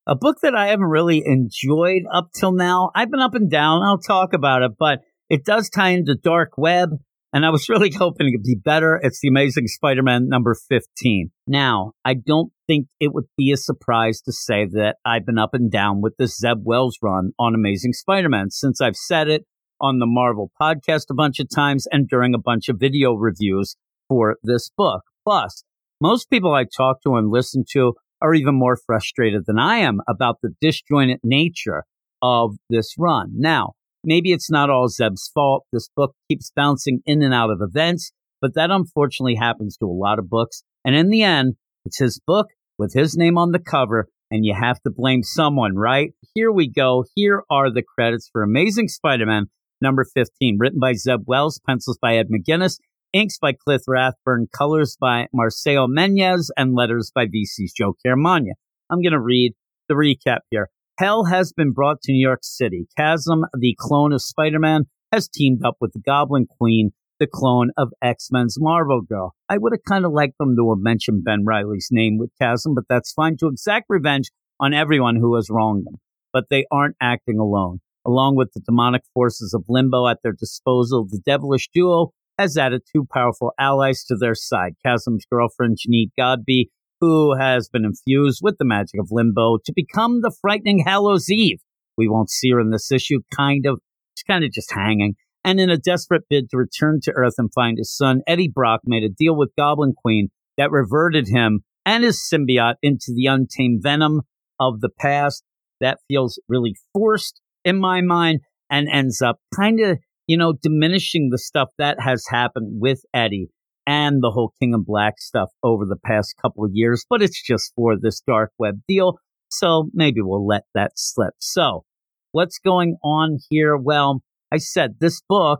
a 0.08 0.16
book 0.16 0.38
that 0.42 0.56
I 0.56 0.68
haven't 0.68 0.88
really 0.88 1.24
enjoyed 1.26 2.04
up 2.12 2.30
till 2.34 2.54
now. 2.54 2.92
I've 2.96 3.12
been 3.12 3.20
up 3.20 3.36
and 3.36 3.52
down. 3.52 3.82
I'll 3.84 4.00
talk 4.00 4.34
about 4.34 4.64
it, 4.64 4.72
but 4.80 5.00
it 5.36 5.44
does 5.44 5.70
tie 5.70 5.90
into 5.90 6.16
dark 6.16 6.52
web 6.58 6.92
and 7.34 7.46
I 7.46 7.50
was 7.50 7.68
really 7.70 7.92
hoping 7.92 8.28
it 8.28 8.38
would 8.38 8.44
be 8.44 8.56
better. 8.56 8.98
It's 9.04 9.20
the 9.20 9.28
Amazing 9.28 9.68
Spider 9.68 10.02
Man 10.02 10.30
number 10.30 10.56
15. 10.70 11.30
Now, 11.46 11.92
I 12.06 12.14
don't 12.14 12.54
think 12.68 12.88
it 13.02 13.14
would 13.14 13.26
be 13.38 13.52
a 13.52 13.58
surprise 13.58 14.22
to 14.22 14.32
say 14.32 14.66
that 14.72 14.96
I've 15.04 15.26
been 15.26 15.38
up 15.38 15.54
and 15.54 15.70
down 15.70 16.02
with 16.02 16.14
the 16.18 16.28
Zeb 16.28 16.60
Wells 16.64 17.00
run 17.02 17.32
on 17.38 17.54
Amazing 17.54 17.92
Spider 17.92 18.30
Man 18.30 18.50
since 18.50 18.80
I've 18.80 18.96
said 18.96 19.28
it 19.28 19.44
on 19.82 20.00
the 20.00 20.06
Marvel 20.06 20.52
podcast 20.60 21.08
a 21.12 21.14
bunch 21.14 21.42
of 21.42 21.50
times 21.54 21.86
and 21.92 22.08
during 22.08 22.34
a 22.34 22.40
bunch 22.40 22.70
of 22.70 22.80
video 22.80 23.14
reviews 23.16 23.76
for 24.08 24.38
this 24.42 24.72
book. 24.78 25.02
Plus, 25.26 25.66
most 26.00 26.30
people 26.30 26.54
I 26.54 26.64
talk 26.64 27.04
to 27.04 27.16
and 27.16 27.30
listen 27.30 27.66
to 27.72 27.96
are 28.22 28.34
even 28.34 28.56
more 28.56 28.78
frustrated 28.78 29.44
than 29.46 29.60
I 29.60 29.80
am 29.80 30.00
about 30.08 30.38
the 30.42 30.56
disjointed 30.62 31.20
nature 31.26 31.84
of 32.22 32.56
this 32.70 32.96
run. 32.98 33.32
Now, 33.36 33.74
Maybe 34.06 34.32
it's 34.32 34.52
not 34.52 34.70
all 34.70 34.88
Zeb's 34.88 35.32
fault. 35.34 35.66
This 35.72 35.90
book 35.96 36.16
keeps 36.30 36.52
bouncing 36.56 37.02
in 37.06 37.22
and 37.24 37.34
out 37.34 37.50
of 37.50 37.60
events, 37.62 38.12
but 38.42 38.54
that 38.56 38.72
unfortunately 38.72 39.36
happens 39.36 39.78
to 39.78 39.86
a 39.86 39.88
lot 39.88 40.20
of 40.20 40.30
books. 40.30 40.64
And 40.84 40.96
in 40.96 41.10
the 41.10 41.24
end, 41.24 41.56
it's 41.86 42.00
his 42.00 42.22
book 42.26 42.48
with 42.78 42.94
his 42.94 43.18
name 43.18 43.38
on 43.38 43.52
the 43.52 43.60
cover, 43.60 44.08
and 44.30 44.46
you 44.46 44.54
have 44.54 44.82
to 44.82 44.92
blame 44.92 45.24
someone, 45.24 45.76
right? 45.76 46.12
Here 46.34 46.52
we 46.52 46.70
go. 46.70 47.06
Here 47.16 47.44
are 47.50 47.72
the 47.72 47.84
credits 47.84 48.30
for 48.32 48.44
Amazing 48.44 48.90
Spider 48.90 49.26
Man 49.26 49.48
number 49.82 50.06
15, 50.06 50.58
written 50.60 50.80
by 50.80 50.94
Zeb 50.94 51.22
Wells, 51.26 51.60
pencils 51.66 51.98
by 52.02 52.18
Ed 52.18 52.28
McGuinness, 52.30 52.80
inks 53.14 53.38
by 53.38 53.54
Cliff 53.54 53.82
Rathburn, 53.88 54.48
colors 54.56 54.98
by 55.00 55.28
Marcelo 55.34 55.88
Menyz, 55.88 56.50
and 56.58 56.76
letters 56.76 57.12
by 57.14 57.26
VC's 57.26 57.74
Joe 57.76 57.96
Caramagna. 58.06 58.54
I'm 58.90 59.02
going 59.02 59.14
to 59.14 59.20
read 59.20 59.54
the 59.90 59.96
recap 59.96 60.40
here. 60.50 60.70
Hell 60.98 61.26
has 61.26 61.52
been 61.52 61.74
brought 61.74 62.02
to 62.04 62.14
New 62.14 62.26
York 62.26 62.40
City. 62.44 62.88
Chasm, 62.96 63.44
the 63.54 63.76
clone 63.78 64.14
of 64.14 64.22
Spider 64.22 64.60
Man, 64.60 64.84
has 65.12 65.28
teamed 65.28 65.60
up 65.66 65.76
with 65.82 65.92
the 65.92 66.00
Goblin 66.00 66.46
Queen, 66.46 66.92
the 67.20 67.28
clone 67.28 67.72
of 67.76 67.90
X 68.02 68.30
Men's 68.32 68.56
Marvel 68.58 69.02
Girl. 69.02 69.36
I 69.50 69.58
would 69.58 69.74
have 69.74 69.84
kind 69.86 70.06
of 70.06 70.14
liked 70.14 70.38
them 70.40 70.56
to 70.56 70.70
have 70.70 70.80
mentioned 70.82 71.26
Ben 71.26 71.44
Riley's 71.44 71.90
name 71.92 72.18
with 72.18 72.32
Chasm, 72.42 72.74
but 72.76 72.86
that's 72.88 73.12
fine 73.12 73.36
to 73.42 73.48
exact 73.48 73.88
revenge 73.90 74.32
on 74.58 74.74
everyone 74.74 75.18
who 75.18 75.36
has 75.36 75.50
wronged 75.50 75.86
them. 75.86 75.96
But 76.32 76.46
they 76.50 76.66
aren't 76.72 76.96
acting 77.02 77.40
alone. 77.40 77.82
Along 78.08 78.38
with 78.38 78.54
the 78.54 78.62
demonic 78.62 79.02
forces 79.14 79.54
of 79.54 79.66
Limbo 79.68 80.08
at 80.08 80.20
their 80.24 80.32
disposal, 80.32 81.08
the 81.10 81.20
devilish 81.26 81.68
duo 81.74 82.14
has 82.40 82.58
added 82.58 82.84
two 82.90 83.06
powerful 83.14 83.52
allies 83.60 84.06
to 84.06 84.16
their 84.16 84.36
side. 84.36 84.76
Chasm's 84.82 85.26
girlfriend, 85.30 85.78
Janine 85.78 86.12
Godbe, 86.18 86.70
who 87.02 87.36
has 87.38 87.70
been 87.70 87.86
infused 87.86 88.40
with 88.42 88.56
the 88.58 88.66
magic 88.66 89.00
of 89.00 89.10
limbo 89.12 89.58
to 89.66 89.74
become 89.76 90.22
the 90.22 90.36
frightening 90.42 90.84
Hallows 90.86 91.30
Eve. 91.30 91.60
We 91.98 92.08
won't 92.08 92.30
see 92.30 92.52
her 92.52 92.60
in 92.60 92.72
this 92.72 92.92
issue, 92.92 93.22
kind 93.36 93.66
of. 93.66 93.80
She's 94.18 94.24
kind 94.24 94.44
of 94.44 94.52
just 94.52 94.74
hanging. 94.74 95.16
And 95.44 95.60
in 95.60 95.70
a 95.70 95.78
desperate 95.78 96.24
bid 96.30 96.50
to 96.50 96.58
return 96.58 97.00
to 97.04 97.12
Earth 97.12 97.36
and 97.38 97.54
find 97.54 97.78
his 97.78 97.96
son, 97.96 98.22
Eddie 98.26 98.52
Brock 98.54 98.82
made 98.86 99.04
a 99.04 99.10
deal 99.10 99.36
with 99.36 99.56
Goblin 99.58 99.94
Queen 99.94 100.30
that 100.58 100.72
reverted 100.72 101.28
him 101.28 101.62
and 101.86 102.04
his 102.04 102.20
symbiote 102.20 102.76
into 102.82 103.14
the 103.16 103.28
untamed 103.28 103.82
venom 103.84 104.22
of 104.60 104.82
the 104.82 104.90
past. 104.90 105.44
That 105.82 106.00
feels 106.08 106.40
really 106.48 106.76
forced 106.94 107.42
in 107.64 107.80
my 107.80 108.02
mind 108.02 108.40
and 108.70 108.88
ends 108.90 109.22
up 109.22 109.40
kind 109.54 109.80
of, 109.82 110.00
you 110.26 110.38
know, 110.38 110.54
diminishing 110.60 111.30
the 111.30 111.38
stuff 111.38 111.70
that 111.78 112.00
has 112.00 112.24
happened 112.30 112.80
with 112.82 113.02
Eddie 113.14 113.50
and 113.88 114.22
the 114.22 114.32
whole 114.32 114.54
King 114.60 114.74
of 114.74 114.86
Black 114.86 115.16
stuff 115.20 115.50
over 115.64 115.86
the 115.86 115.98
past 116.04 116.36
couple 116.42 116.66
of 116.66 116.72
years, 116.74 117.06
but 117.10 117.22
it's 117.22 117.42
just 117.42 117.72
for 117.76 117.96
this 118.00 118.22
dark 118.26 118.52
web 118.58 118.80
deal. 118.88 119.20
So 119.50 119.90
maybe 119.94 120.22
we'll 120.22 120.46
let 120.46 120.64
that 120.74 120.94
slip. 120.96 121.34
So 121.40 121.86
what's 122.32 122.60
going 122.60 122.98
on 123.04 123.38
here? 123.50 123.78
Well, 123.78 124.22
I 124.52 124.58
said 124.58 124.96
this 125.00 125.22
book 125.28 125.60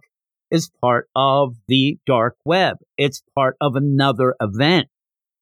is 0.52 0.72
part 0.82 1.08
of 1.16 1.56
the 1.68 1.98
dark 2.06 2.36
web. 2.46 2.78
It's 2.98 3.22
part 3.36 3.56
of 3.62 3.76
another 3.76 4.36
event, 4.40 4.88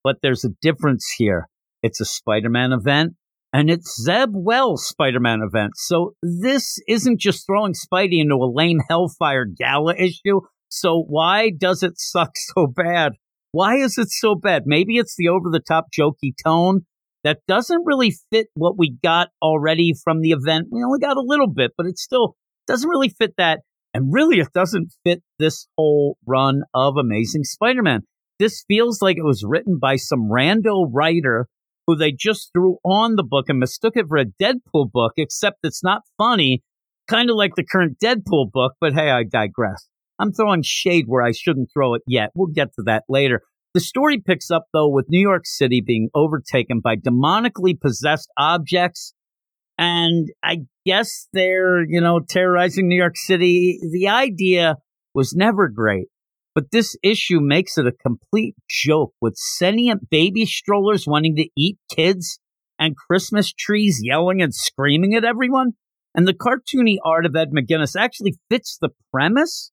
but 0.03 0.17
there's 0.21 0.45
a 0.45 0.55
difference 0.61 1.13
here. 1.17 1.47
It's 1.81 1.99
a 1.99 2.05
Spider-Man 2.05 2.71
event 2.71 3.13
and 3.51 3.69
it's 3.69 4.01
Zeb 4.01 4.29
Wells 4.33 4.87
Spider-Man 4.87 5.41
event. 5.41 5.73
So 5.75 6.15
this 6.23 6.79
isn't 6.87 7.19
just 7.19 7.45
throwing 7.45 7.73
Spidey 7.73 8.21
into 8.21 8.35
a 8.35 8.51
lame 8.51 8.79
Hellfire 8.89 9.45
Gala 9.45 9.95
issue. 9.95 10.41
So 10.75 11.03
why 11.07 11.51
does 11.55 11.83
it 11.83 11.99
suck 11.99 12.31
so 12.35 12.65
bad? 12.65 13.13
Why 13.51 13.75
is 13.75 13.99
it 13.99 14.09
so 14.09 14.33
bad? 14.33 14.63
Maybe 14.65 14.97
it's 14.97 15.15
the 15.15 15.27
over 15.27 15.51
the 15.51 15.59
top 15.59 15.85
jokey 15.97 16.33
tone 16.43 16.81
that 17.23 17.41
doesn't 17.47 17.85
really 17.85 18.15
fit 18.31 18.47
what 18.55 18.75
we 18.75 18.97
got 19.03 19.27
already 19.39 19.93
from 20.03 20.21
the 20.21 20.31
event. 20.31 20.69
We 20.71 20.83
only 20.83 20.99
got 20.99 21.15
a 21.15 21.23
little 21.23 21.47
bit, 21.47 21.71
but 21.77 21.85
it 21.85 21.99
still 21.99 22.35
doesn't 22.65 22.89
really 22.89 23.09
fit 23.09 23.35
that. 23.37 23.59
And 23.93 24.11
really, 24.11 24.39
it 24.39 24.51
doesn't 24.51 24.95
fit 25.05 25.21
this 25.37 25.67
whole 25.77 26.17
run 26.25 26.63
of 26.73 26.95
Amazing 26.97 27.43
Spider 27.43 27.83
Man. 27.83 28.01
This 28.39 28.65
feels 28.67 28.99
like 28.99 29.17
it 29.17 29.23
was 29.23 29.45
written 29.47 29.77
by 29.79 29.97
some 29.97 30.27
rando 30.27 30.89
writer 30.91 31.45
who 31.85 31.95
they 31.95 32.11
just 32.11 32.49
threw 32.51 32.77
on 32.83 33.15
the 33.15 33.23
book 33.23 33.45
and 33.47 33.59
mistook 33.59 33.95
it 33.95 34.07
for 34.07 34.17
a 34.17 34.25
Deadpool 34.25 34.91
book, 34.91 35.11
except 35.17 35.57
it's 35.61 35.83
not 35.83 36.01
funny, 36.17 36.63
kind 37.07 37.29
of 37.29 37.35
like 37.35 37.53
the 37.55 37.63
current 37.63 37.99
Deadpool 38.03 38.51
book. 38.51 38.73
But 38.81 38.95
hey, 38.95 39.11
I 39.11 39.23
digress. 39.23 39.87
I'm 40.19 40.31
throwing 40.31 40.61
shade 40.63 41.05
where 41.07 41.23
I 41.23 41.31
shouldn't 41.31 41.69
throw 41.73 41.95
it 41.95 42.01
yet. 42.07 42.31
We'll 42.35 42.51
get 42.53 42.73
to 42.75 42.83
that 42.83 43.03
later. 43.09 43.41
The 43.73 43.79
story 43.79 44.19
picks 44.19 44.51
up, 44.51 44.65
though, 44.71 44.89
with 44.89 45.09
New 45.09 45.19
York 45.19 45.45
City 45.45 45.81
being 45.85 46.09
overtaken 46.13 46.79
by 46.79 46.95
demonically 46.95 47.79
possessed 47.79 48.29
objects. 48.37 49.13
And 49.79 50.27
I 50.43 50.59
guess 50.85 51.27
they're, 51.33 51.83
you 51.83 51.99
know, 51.99 52.19
terrorizing 52.19 52.87
New 52.87 52.97
York 52.97 53.17
City. 53.17 53.79
The 53.91 54.07
idea 54.09 54.75
was 55.15 55.33
never 55.33 55.69
great, 55.69 56.07
but 56.53 56.65
this 56.71 56.95
issue 57.01 57.39
makes 57.41 57.77
it 57.77 57.87
a 57.87 57.91
complete 57.91 58.55
joke 58.69 59.13
with 59.19 59.35
sentient 59.35 60.09
baby 60.11 60.45
strollers 60.45 61.07
wanting 61.07 61.35
to 61.37 61.49
eat 61.57 61.79
kids 61.95 62.39
and 62.77 62.95
Christmas 62.95 63.51
trees 63.51 64.01
yelling 64.03 64.41
and 64.41 64.53
screaming 64.53 65.15
at 65.15 65.25
everyone. 65.25 65.71
And 66.15 66.27
the 66.27 66.33
cartoony 66.33 66.97
art 67.03 67.25
of 67.25 67.35
Ed 67.35 67.49
McGuinness 67.51 67.95
actually 67.99 68.35
fits 68.51 68.77
the 68.79 68.89
premise 69.11 69.71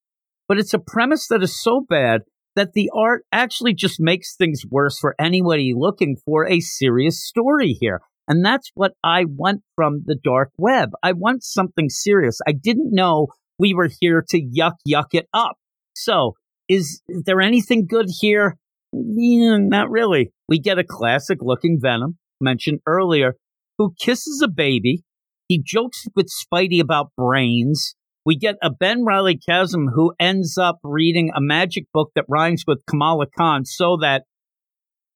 but 0.50 0.58
it's 0.58 0.74
a 0.74 0.80
premise 0.80 1.28
that 1.28 1.44
is 1.44 1.62
so 1.62 1.86
bad 1.88 2.22
that 2.56 2.72
the 2.72 2.90
art 2.92 3.22
actually 3.30 3.72
just 3.72 4.00
makes 4.00 4.34
things 4.34 4.62
worse 4.68 4.98
for 4.98 5.14
anybody 5.16 5.72
looking 5.76 6.16
for 6.24 6.44
a 6.44 6.58
serious 6.58 7.24
story 7.24 7.78
here. 7.80 8.00
And 8.26 8.44
that's 8.44 8.72
what 8.74 8.94
I 9.04 9.26
want 9.28 9.60
from 9.76 10.02
the 10.06 10.16
dark 10.16 10.50
web. 10.58 10.90
I 11.04 11.12
want 11.12 11.44
something 11.44 11.88
serious. 11.88 12.40
I 12.48 12.50
didn't 12.50 12.92
know 12.92 13.28
we 13.60 13.74
were 13.74 13.90
here 14.00 14.24
to 14.30 14.42
yuck 14.42 14.72
yuck 14.88 15.10
it 15.12 15.28
up. 15.32 15.56
So, 15.94 16.32
is, 16.68 17.00
there 17.08 17.40
anything 17.40 17.86
good 17.88 18.06
here? 18.08 18.56
Yeah, 18.92 19.58
not 19.60 19.88
really. 19.88 20.32
We 20.48 20.58
get 20.58 20.80
a 20.80 20.84
classic 20.84 21.38
looking 21.40 21.78
Venom 21.80 22.18
mentioned 22.40 22.80
earlier 22.86 23.34
who 23.78 23.94
kisses 24.00 24.42
a 24.44 24.48
baby. 24.48 25.04
He 25.46 25.62
jokes 25.64 26.06
with 26.16 26.26
Spidey 26.26 26.80
about 26.80 27.12
brains. 27.16 27.94
We 28.26 28.36
get 28.36 28.56
a 28.62 28.70
Ben 28.70 29.04
Riley 29.04 29.38
Chasm 29.38 29.88
who 29.94 30.12
ends 30.20 30.58
up 30.58 30.78
reading 30.84 31.30
a 31.34 31.40
magic 31.40 31.86
book 31.92 32.10
that 32.14 32.26
rhymes 32.28 32.64
with 32.66 32.84
Kamala 32.86 33.26
Khan 33.36 33.64
so 33.64 33.96
that 34.02 34.24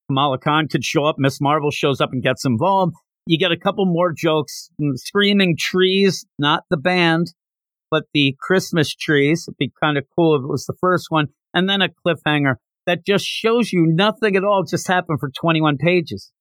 Kamala 0.08 0.38
Khan 0.38 0.68
could 0.68 0.84
show 0.84 1.04
up. 1.04 1.16
Miss 1.18 1.40
Marvel 1.40 1.70
shows 1.70 2.00
up 2.00 2.10
and 2.12 2.22
gets 2.22 2.46
involved. 2.46 2.94
You 3.26 3.38
get 3.38 3.52
a 3.52 3.58
couple 3.58 3.84
more 3.86 4.12
jokes. 4.16 4.70
Mm, 4.80 4.96
Screaming 4.96 5.56
trees, 5.58 6.24
not 6.38 6.62
the 6.70 6.76
band, 6.76 7.34
but 7.90 8.04
the 8.14 8.36
Christmas 8.40 8.94
trees. 8.94 9.44
It'd 9.46 9.58
be 9.58 9.72
kind 9.82 9.98
of 9.98 10.04
cool 10.16 10.36
if 10.36 10.42
it 10.42 10.48
was 10.48 10.64
the 10.64 10.76
first 10.80 11.06
one. 11.10 11.26
And 11.52 11.68
then 11.68 11.82
a 11.82 11.88
cliffhanger 11.88 12.54
that 12.86 13.04
just 13.06 13.26
shows 13.26 13.72
you 13.72 13.86
nothing 13.86 14.36
at 14.36 14.44
all 14.44 14.64
just 14.64 14.88
happened 14.88 15.20
for 15.20 15.30
21 15.30 15.76
pages. 15.78 16.32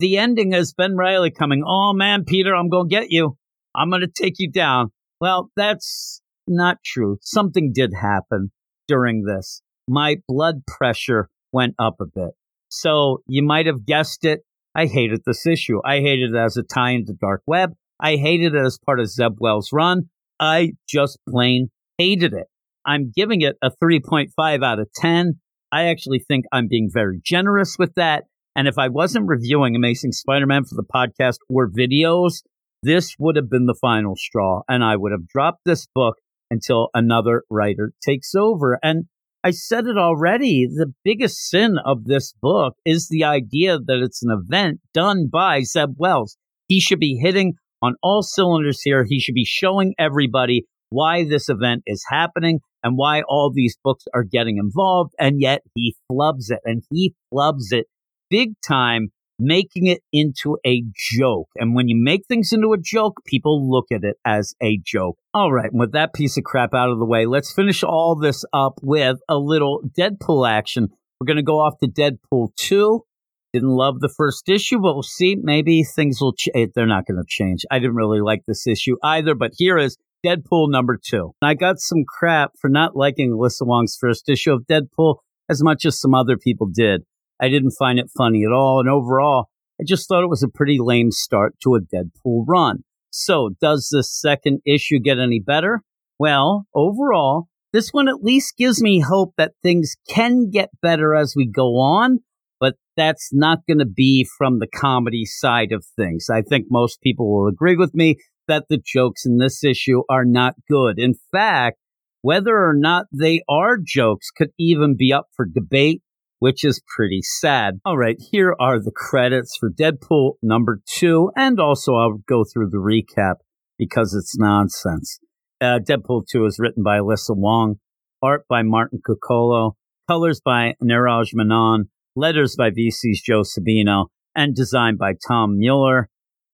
The 0.00 0.18
ending 0.18 0.52
is 0.52 0.74
Ben 0.74 0.96
Riley 0.96 1.30
coming, 1.30 1.62
Oh 1.66 1.92
man, 1.92 2.24
Peter, 2.24 2.54
I'm 2.54 2.68
going 2.68 2.88
to 2.88 2.94
get 2.94 3.10
you. 3.10 3.36
I'm 3.74 3.90
going 3.90 4.02
to 4.02 4.08
take 4.08 4.34
you 4.38 4.50
down. 4.50 4.90
Well, 5.20 5.50
that's 5.56 6.20
not 6.46 6.78
true. 6.84 7.18
Something 7.20 7.72
did 7.74 7.92
happen 7.94 8.52
during 8.86 9.24
this. 9.24 9.62
My 9.88 10.16
blood 10.26 10.62
pressure 10.66 11.28
went 11.52 11.74
up 11.78 11.96
a 12.00 12.06
bit. 12.06 12.32
So 12.68 13.22
you 13.26 13.42
might 13.42 13.66
have 13.66 13.86
guessed 13.86 14.24
it. 14.24 14.40
I 14.74 14.86
hated 14.86 15.22
this 15.24 15.46
issue. 15.46 15.80
I 15.84 16.00
hated 16.00 16.34
it 16.34 16.38
as 16.38 16.56
a 16.56 16.62
tie 16.62 16.90
into 16.92 17.14
Dark 17.14 17.42
Web. 17.46 17.72
I 18.00 18.16
hated 18.16 18.54
it 18.54 18.64
as 18.64 18.78
part 18.78 19.00
of 19.00 19.10
Zeb 19.10 19.36
Wells' 19.40 19.70
run. 19.72 20.10
I 20.38 20.72
just 20.88 21.18
plain 21.28 21.70
hated 21.96 22.32
it. 22.32 22.46
I'm 22.86 23.10
giving 23.14 23.40
it 23.40 23.56
a 23.62 23.70
3.5 23.82 24.64
out 24.64 24.78
of 24.78 24.88
10. 24.94 25.40
I 25.72 25.88
actually 25.88 26.20
think 26.20 26.44
I'm 26.52 26.68
being 26.68 26.88
very 26.92 27.20
generous 27.22 27.76
with 27.78 27.94
that. 27.94 28.24
And 28.54 28.68
if 28.68 28.78
I 28.78 28.88
wasn't 28.88 29.28
reviewing 29.28 29.74
Amazing 29.74 30.12
Spider 30.12 30.46
Man 30.46 30.64
for 30.64 30.74
the 30.74 30.82
podcast 30.82 31.38
or 31.48 31.68
videos, 31.68 32.42
this 32.82 33.14
would 33.18 33.36
have 33.36 33.50
been 33.50 33.66
the 33.66 33.78
final 33.80 34.14
straw. 34.16 34.62
And 34.68 34.84
I 34.84 34.96
would 34.96 35.12
have 35.12 35.28
dropped 35.28 35.60
this 35.64 35.86
book 35.94 36.16
until 36.50 36.88
another 36.94 37.44
writer 37.50 37.92
takes 38.04 38.34
over. 38.34 38.78
And 38.82 39.04
I 39.44 39.50
said 39.50 39.86
it 39.86 39.96
already. 39.96 40.66
The 40.66 40.92
biggest 41.04 41.48
sin 41.48 41.76
of 41.84 42.04
this 42.04 42.34
book 42.40 42.74
is 42.84 43.08
the 43.08 43.24
idea 43.24 43.78
that 43.78 44.02
it's 44.02 44.22
an 44.22 44.30
event 44.30 44.80
done 44.92 45.28
by 45.32 45.62
Zeb 45.62 45.94
Wells. 45.96 46.36
He 46.66 46.80
should 46.80 46.98
be 46.98 47.18
hitting 47.22 47.54
on 47.80 47.94
all 48.02 48.22
cylinders 48.22 48.80
here. 48.82 49.04
He 49.08 49.20
should 49.20 49.34
be 49.34 49.46
showing 49.46 49.94
everybody 49.98 50.66
why 50.90 51.24
this 51.24 51.48
event 51.48 51.82
is 51.86 52.04
happening 52.08 52.60
and 52.82 52.96
why 52.96 53.22
all 53.28 53.52
these 53.54 53.76
books 53.82 54.04
are 54.14 54.24
getting 54.24 54.58
involved. 54.58 55.14
And 55.18 55.40
yet 55.40 55.62
he 55.74 55.94
flubs 56.10 56.50
it 56.50 56.60
and 56.64 56.82
he 56.90 57.14
flubs 57.32 57.72
it 57.72 57.86
big 58.30 58.54
time, 58.66 59.08
making 59.38 59.86
it 59.86 60.00
into 60.12 60.58
a 60.66 60.82
joke. 61.16 61.48
And 61.56 61.74
when 61.74 61.88
you 61.88 61.96
make 61.98 62.22
things 62.26 62.52
into 62.52 62.72
a 62.72 62.78
joke, 62.78 63.20
people 63.26 63.70
look 63.70 63.86
at 63.92 64.04
it 64.04 64.16
as 64.24 64.54
a 64.62 64.78
joke. 64.84 65.16
All 65.32 65.52
right. 65.52 65.70
with 65.72 65.92
that 65.92 66.12
piece 66.12 66.36
of 66.36 66.44
crap 66.44 66.74
out 66.74 66.90
of 66.90 66.98
the 66.98 67.04
way, 67.04 67.26
let's 67.26 67.52
finish 67.52 67.82
all 67.82 68.16
this 68.16 68.44
up 68.52 68.80
with 68.82 69.18
a 69.28 69.36
little 69.36 69.80
Deadpool 69.98 70.48
action. 70.48 70.88
We're 71.20 71.26
going 71.26 71.36
to 71.36 71.42
go 71.42 71.58
off 71.58 71.74
to 71.82 71.88
Deadpool 71.88 72.50
2. 72.56 73.04
Didn't 73.52 73.70
love 73.70 74.00
the 74.00 74.12
first 74.14 74.48
issue, 74.48 74.78
but 74.78 74.94
we'll 74.94 75.02
see. 75.02 75.36
Maybe 75.40 75.82
things 75.82 76.20
will 76.20 76.34
change. 76.34 76.54
Eh, 76.54 76.66
they're 76.74 76.86
not 76.86 77.06
going 77.06 77.16
to 77.16 77.26
change. 77.26 77.64
I 77.70 77.78
didn't 77.78 77.96
really 77.96 78.20
like 78.20 78.42
this 78.46 78.66
issue 78.66 78.96
either, 79.02 79.34
but 79.34 79.52
here 79.56 79.78
is 79.78 79.96
Deadpool 80.24 80.70
number 80.70 80.98
two. 81.02 81.32
I 81.40 81.54
got 81.54 81.78
some 81.78 82.04
crap 82.06 82.52
for 82.60 82.68
not 82.68 82.96
liking 82.96 83.30
Alyssa 83.30 83.66
Wong's 83.66 83.96
first 83.98 84.28
issue 84.28 84.52
of 84.52 84.66
Deadpool 84.70 85.16
as 85.48 85.62
much 85.62 85.84
as 85.84 85.98
some 85.98 86.14
other 86.14 86.36
people 86.36 86.66
did. 86.66 87.04
I 87.40 87.48
didn't 87.48 87.76
find 87.78 87.98
it 87.98 88.10
funny 88.16 88.44
at 88.44 88.52
all. 88.52 88.80
And 88.80 88.88
overall, 88.88 89.48
I 89.80 89.84
just 89.86 90.08
thought 90.08 90.24
it 90.24 90.30
was 90.30 90.42
a 90.42 90.48
pretty 90.48 90.78
lame 90.80 91.10
start 91.10 91.54
to 91.62 91.74
a 91.74 91.80
Deadpool 91.80 92.44
run. 92.46 92.84
So, 93.10 93.50
does 93.60 93.88
the 93.90 94.02
second 94.02 94.60
issue 94.66 94.98
get 94.98 95.18
any 95.18 95.40
better? 95.40 95.82
Well, 96.18 96.66
overall, 96.74 97.48
this 97.72 97.90
one 97.90 98.08
at 98.08 98.22
least 98.22 98.56
gives 98.56 98.82
me 98.82 99.00
hope 99.00 99.34
that 99.36 99.52
things 99.62 99.94
can 100.08 100.50
get 100.50 100.70
better 100.82 101.14
as 101.14 101.34
we 101.36 101.46
go 101.46 101.76
on, 101.76 102.18
but 102.58 102.74
that's 102.96 103.30
not 103.32 103.60
going 103.68 103.78
to 103.78 103.86
be 103.86 104.26
from 104.36 104.58
the 104.58 104.66
comedy 104.66 105.24
side 105.24 105.72
of 105.72 105.84
things. 105.96 106.26
I 106.30 106.42
think 106.42 106.66
most 106.70 107.00
people 107.00 107.30
will 107.30 107.48
agree 107.48 107.76
with 107.76 107.94
me 107.94 108.16
that 108.48 108.64
the 108.68 108.80
jokes 108.84 109.24
in 109.24 109.38
this 109.38 109.62
issue 109.62 110.02
are 110.10 110.24
not 110.24 110.54
good. 110.68 110.98
In 110.98 111.14
fact, 111.30 111.76
whether 112.22 112.56
or 112.56 112.74
not 112.74 113.06
they 113.12 113.42
are 113.48 113.78
jokes 113.82 114.30
could 114.30 114.50
even 114.58 114.96
be 114.98 115.12
up 115.12 115.28
for 115.36 115.46
debate, 115.46 116.02
which 116.38 116.64
is 116.64 116.82
pretty 116.96 117.20
sad. 117.22 117.80
All 117.84 117.96
right, 117.96 118.16
here 118.30 118.54
are 118.60 118.78
the 118.78 118.92
credits 118.94 119.56
for 119.58 119.70
Deadpool 119.70 120.34
number 120.42 120.80
two, 120.86 121.30
and 121.36 121.58
also 121.58 121.94
I'll 121.94 122.22
go 122.28 122.44
through 122.44 122.70
the 122.70 122.78
recap 122.78 123.36
because 123.78 124.14
it's 124.14 124.38
nonsense. 124.38 125.20
Uh, 125.60 125.80
Deadpool 125.80 126.26
2 126.30 126.44
is 126.46 126.58
written 126.58 126.82
by 126.82 126.98
Alyssa 126.98 127.36
Wong, 127.36 127.76
art 128.22 128.44
by 128.48 128.62
Martin 128.62 129.00
Coccolo, 129.04 129.76
colors 130.08 130.40
by 130.44 130.74
Neeraj 130.82 131.30
Menon, 131.34 131.88
letters 132.14 132.54
by 132.56 132.70
VC's 132.70 133.22
Joe 133.24 133.42
Sabino, 133.42 134.06
and 134.36 134.54
designed 134.54 134.98
by 134.98 135.14
Tom 135.26 135.58
Muller. 135.58 136.08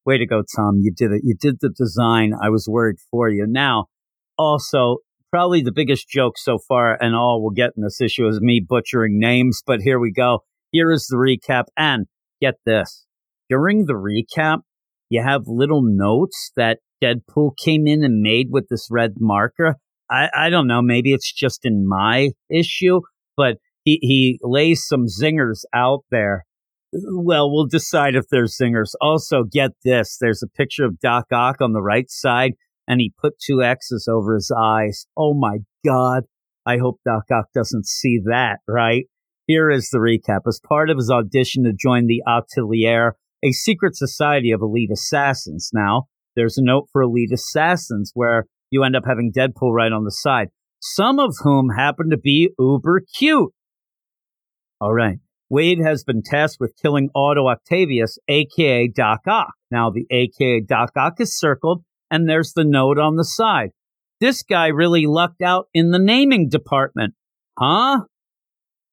Way 0.06 0.18
to 0.18 0.26
go, 0.26 0.42
Tom. 0.56 0.80
You 0.80 0.92
did 0.94 1.12
it. 1.12 1.22
You 1.24 1.34
did 1.38 1.56
the 1.60 1.70
design. 1.70 2.32
I 2.40 2.50
was 2.50 2.68
worried 2.68 2.96
for 3.10 3.28
you. 3.28 3.46
Now, 3.46 3.86
also, 4.38 4.98
probably 5.34 5.62
the 5.62 5.72
biggest 5.72 6.08
joke 6.08 6.34
so 6.36 6.58
far, 6.68 6.96
and 7.00 7.12
all 7.12 7.42
we'll 7.42 7.50
get 7.50 7.72
in 7.76 7.82
this 7.82 8.00
issue 8.00 8.28
is 8.28 8.40
me 8.40 8.64
butchering 8.64 9.18
names, 9.18 9.64
but 9.66 9.80
here 9.80 9.98
we 9.98 10.12
go. 10.12 10.44
Here 10.70 10.92
is 10.92 11.08
the 11.10 11.16
recap. 11.16 11.64
And 11.76 12.06
get 12.40 12.54
this 12.64 13.04
during 13.50 13.86
the 13.86 13.94
recap, 13.94 14.58
you 15.10 15.24
have 15.24 15.42
little 15.48 15.82
notes 15.82 16.52
that 16.54 16.78
Deadpool 17.02 17.56
came 17.56 17.88
in 17.88 18.04
and 18.04 18.20
made 18.20 18.46
with 18.50 18.68
this 18.70 18.86
red 18.92 19.14
marker. 19.18 19.74
I, 20.08 20.28
I 20.36 20.50
don't 20.50 20.68
know. 20.68 20.80
Maybe 20.80 21.12
it's 21.12 21.32
just 21.32 21.64
in 21.64 21.84
my 21.84 22.30
issue, 22.48 23.00
but 23.36 23.56
he, 23.82 23.98
he 24.02 24.38
lays 24.40 24.86
some 24.86 25.06
zingers 25.06 25.64
out 25.74 26.04
there 26.12 26.44
well, 26.92 27.50
we'll 27.50 27.66
decide 27.66 28.14
if 28.14 28.28
they're 28.30 28.46
singers. 28.46 28.94
Also, 29.00 29.42
get 29.42 29.72
this 29.84 30.16
there's 30.20 30.44
a 30.44 30.56
picture 30.56 30.84
of 30.84 31.00
Doc 31.00 31.24
Ock 31.32 31.56
on 31.60 31.72
the 31.72 31.82
right 31.82 32.08
side, 32.08 32.52
and 32.86 33.00
he 33.00 33.12
put 33.20 33.38
two 33.38 33.62
X's 33.62 34.08
over 34.10 34.34
his 34.34 34.52
eyes. 34.56 35.06
Oh 35.16 35.34
my 35.34 35.58
God. 35.84 36.24
I 36.66 36.78
hope 36.78 37.00
Doc 37.04 37.24
Ock 37.30 37.46
doesn't 37.54 37.86
see 37.86 38.20
that, 38.24 38.58
right? 38.66 39.04
Here 39.46 39.70
is 39.70 39.90
the 39.90 39.98
recap. 39.98 40.40
As 40.46 40.60
part 40.66 40.88
of 40.88 40.96
his 40.96 41.10
audition 41.10 41.64
to 41.64 41.72
join 41.72 42.06
the 42.06 42.22
Atelier, 42.26 43.16
a 43.44 43.52
secret 43.52 43.94
society 43.94 44.50
of 44.50 44.62
elite 44.62 44.90
assassins. 44.90 45.70
Now, 45.74 46.04
there's 46.34 46.56
a 46.56 46.64
note 46.64 46.88
for 46.90 47.02
elite 47.02 47.32
assassins 47.32 48.10
where 48.14 48.46
you 48.70 48.82
end 48.82 48.96
up 48.96 49.04
having 49.06 49.32
Deadpool 49.32 49.72
right 49.72 49.92
on 49.92 50.04
the 50.04 50.10
side, 50.10 50.48
some 50.80 51.18
of 51.18 51.34
whom 51.42 51.68
happen 51.76 52.10
to 52.10 52.16
be 52.16 52.50
uber 52.58 53.02
cute. 53.18 53.52
All 54.80 54.92
right. 54.92 55.18
Wade 55.50 55.78
has 55.84 56.02
been 56.02 56.22
tasked 56.24 56.56
with 56.58 56.74
killing 56.80 57.10
Otto 57.14 57.46
Octavius, 57.48 58.18
aka 58.28 58.88
Doc 58.88 59.20
Ock. 59.28 59.52
Now, 59.70 59.90
the 59.90 60.06
aka 60.10 60.60
Doc 60.60 60.92
Ock 60.96 61.20
is 61.20 61.38
circled, 61.38 61.84
and 62.14 62.28
there's 62.28 62.52
the 62.52 62.64
note 62.64 62.96
on 62.96 63.16
the 63.16 63.24
side. 63.24 63.70
This 64.20 64.44
guy 64.44 64.68
really 64.68 65.04
lucked 65.04 65.42
out 65.42 65.66
in 65.74 65.90
the 65.90 65.98
naming 65.98 66.48
department. 66.48 67.14
Huh? 67.58 68.02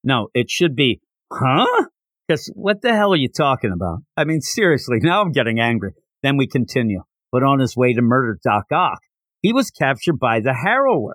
No, 0.04 0.30
it 0.34 0.50
should 0.50 0.76
be, 0.76 1.02
huh? 1.32 1.86
Because 2.28 2.52
what 2.56 2.82
the 2.82 2.96
hell 2.96 3.14
are 3.14 3.18
you 3.18 3.30
talking 3.30 3.72
about? 3.72 4.00
I 4.18 4.24
mean, 4.24 4.42
seriously, 4.42 4.98
now 5.02 5.22
I'm 5.22 5.34
getting 5.34 5.60
angry. 5.60 5.92
Then 6.24 6.36
we 6.36 6.48
continue. 6.48 7.04
But 7.32 7.44
on 7.44 7.60
his 7.60 7.78
way 7.78 7.94
to 7.94 8.02
murder 8.02 8.40
Doc 8.44 8.66
Ock, 8.74 9.00
he 9.44 9.54
was 9.54 9.70
captured 9.70 10.18
by 10.20 10.40
the 10.40 10.56
Harrower. 10.66 11.14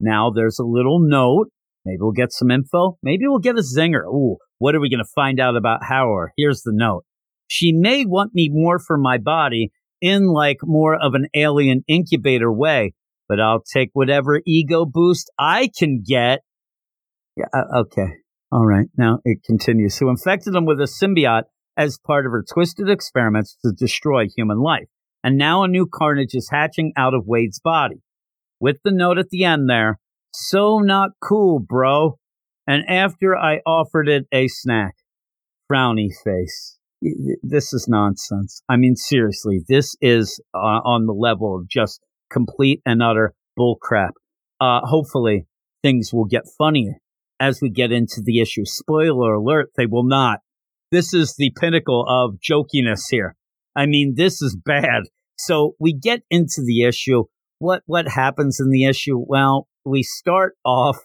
Now 0.00 0.30
there's 0.34 0.58
a 0.58 0.64
little 0.64 1.00
note. 1.00 1.48
Maybe 1.84 1.98
we'll 2.00 2.12
get 2.12 2.32
some 2.32 2.50
info. 2.50 2.96
Maybe 3.02 3.24
we'll 3.26 3.40
get 3.40 3.58
a 3.58 3.62
zinger. 3.62 4.06
Ooh, 4.06 4.38
what 4.58 4.74
are 4.74 4.80
we 4.80 4.88
going 4.88 5.04
to 5.04 5.12
find 5.14 5.38
out 5.38 5.54
about 5.54 5.80
Harrower? 5.82 6.28
Here's 6.38 6.62
the 6.62 6.72
note. 6.74 7.04
She 7.46 7.72
may 7.74 8.06
want 8.06 8.34
me 8.34 8.48
more 8.50 8.78
for 8.78 8.96
my 8.96 9.18
body 9.18 9.70
in 10.02 10.26
like 10.26 10.58
more 10.62 10.94
of 10.94 11.14
an 11.14 11.28
alien 11.34 11.84
incubator 11.88 12.52
way, 12.52 12.92
but 13.28 13.40
I'll 13.40 13.62
take 13.62 13.90
whatever 13.94 14.42
ego 14.46 14.84
boost 14.84 15.30
I 15.38 15.70
can 15.78 16.02
get. 16.06 16.40
Yeah, 17.36 17.46
uh, 17.54 17.80
okay. 17.82 18.16
All 18.50 18.66
right. 18.66 18.88
Now 18.98 19.20
it 19.24 19.38
continues. 19.46 19.96
Who 19.96 20.10
infected 20.10 20.54
him 20.54 20.66
with 20.66 20.80
a 20.80 20.84
symbiote 20.84 21.44
as 21.76 21.98
part 21.98 22.26
of 22.26 22.32
her 22.32 22.44
twisted 22.46 22.90
experiments 22.90 23.56
to 23.64 23.72
destroy 23.72 24.26
human 24.28 24.58
life. 24.58 24.88
And 25.24 25.38
now 25.38 25.62
a 25.62 25.68
new 25.68 25.86
carnage 25.86 26.34
is 26.34 26.50
hatching 26.50 26.92
out 26.96 27.14
of 27.14 27.26
Wade's 27.26 27.60
body. 27.60 28.02
With 28.60 28.78
the 28.84 28.92
note 28.92 29.18
at 29.18 29.30
the 29.30 29.44
end 29.44 29.70
there, 29.70 29.98
so 30.34 30.80
not 30.80 31.10
cool, 31.22 31.60
bro. 31.60 32.18
And 32.66 32.84
after 32.88 33.36
I 33.36 33.60
offered 33.66 34.08
it 34.08 34.26
a 34.32 34.48
snack, 34.48 34.94
frowny 35.70 36.08
face. 36.24 36.78
This 37.42 37.72
is 37.72 37.86
nonsense. 37.88 38.62
I 38.68 38.76
mean, 38.76 38.96
seriously, 38.96 39.62
this 39.68 39.96
is 40.00 40.40
uh, 40.54 40.58
on 40.58 41.06
the 41.06 41.12
level 41.12 41.56
of 41.56 41.68
just 41.68 42.00
complete 42.30 42.80
and 42.86 43.02
utter 43.02 43.34
bullcrap. 43.58 44.10
Uh, 44.60 44.80
hopefully, 44.84 45.46
things 45.82 46.12
will 46.12 46.24
get 46.24 46.44
funnier 46.56 46.94
as 47.40 47.60
we 47.60 47.70
get 47.70 47.90
into 47.90 48.22
the 48.24 48.40
issue. 48.40 48.64
Spoiler 48.64 49.34
alert, 49.34 49.70
they 49.76 49.86
will 49.86 50.06
not. 50.06 50.40
This 50.92 51.12
is 51.12 51.34
the 51.36 51.52
pinnacle 51.58 52.04
of 52.08 52.38
jokiness 52.40 53.02
here. 53.10 53.34
I 53.74 53.86
mean, 53.86 54.14
this 54.16 54.42
is 54.42 54.56
bad. 54.56 55.04
So 55.38 55.74
we 55.80 55.92
get 55.92 56.20
into 56.30 56.62
the 56.64 56.84
issue. 56.84 57.24
What 57.58 57.82
what 57.86 58.06
happens 58.08 58.60
in 58.60 58.70
the 58.70 58.84
issue? 58.84 59.18
Well, 59.18 59.66
we 59.84 60.02
start 60.02 60.54
off 60.64 60.98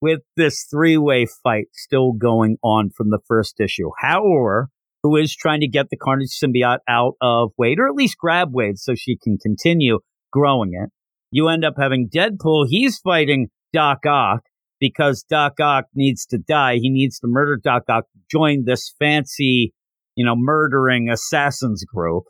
with 0.00 0.20
this 0.36 0.66
three 0.70 0.96
way 0.96 1.26
fight 1.42 1.66
still 1.72 2.12
going 2.12 2.56
on 2.62 2.90
from 2.90 3.10
the 3.10 3.20
first 3.26 3.60
issue. 3.60 3.90
Harrower, 4.02 4.66
who 5.04 5.16
is 5.16 5.36
trying 5.36 5.60
to 5.60 5.68
get 5.68 5.90
the 5.90 5.98
Carnage 5.98 6.30
symbiote 6.30 6.78
out 6.88 7.12
of 7.20 7.50
Wade, 7.58 7.78
or 7.78 7.86
at 7.86 7.94
least 7.94 8.16
grab 8.18 8.48
Wade 8.52 8.78
so 8.78 8.94
she 8.94 9.18
can 9.22 9.36
continue 9.36 9.98
growing 10.32 10.72
it. 10.72 10.88
You 11.30 11.48
end 11.48 11.62
up 11.62 11.74
having 11.78 12.08
Deadpool. 12.08 12.68
He's 12.68 12.98
fighting 12.98 13.48
Doc 13.74 13.98
Ock 14.06 14.40
because 14.80 15.22
Doc 15.22 15.60
Ock 15.60 15.84
needs 15.94 16.24
to 16.26 16.38
die. 16.38 16.76
He 16.76 16.88
needs 16.88 17.18
to 17.18 17.26
murder 17.28 17.60
Doc 17.62 17.82
Ock, 17.90 18.04
join 18.30 18.64
this 18.64 18.94
fancy, 18.98 19.74
you 20.14 20.24
know, 20.24 20.34
murdering 20.34 21.10
assassins 21.10 21.84
group. 21.84 22.24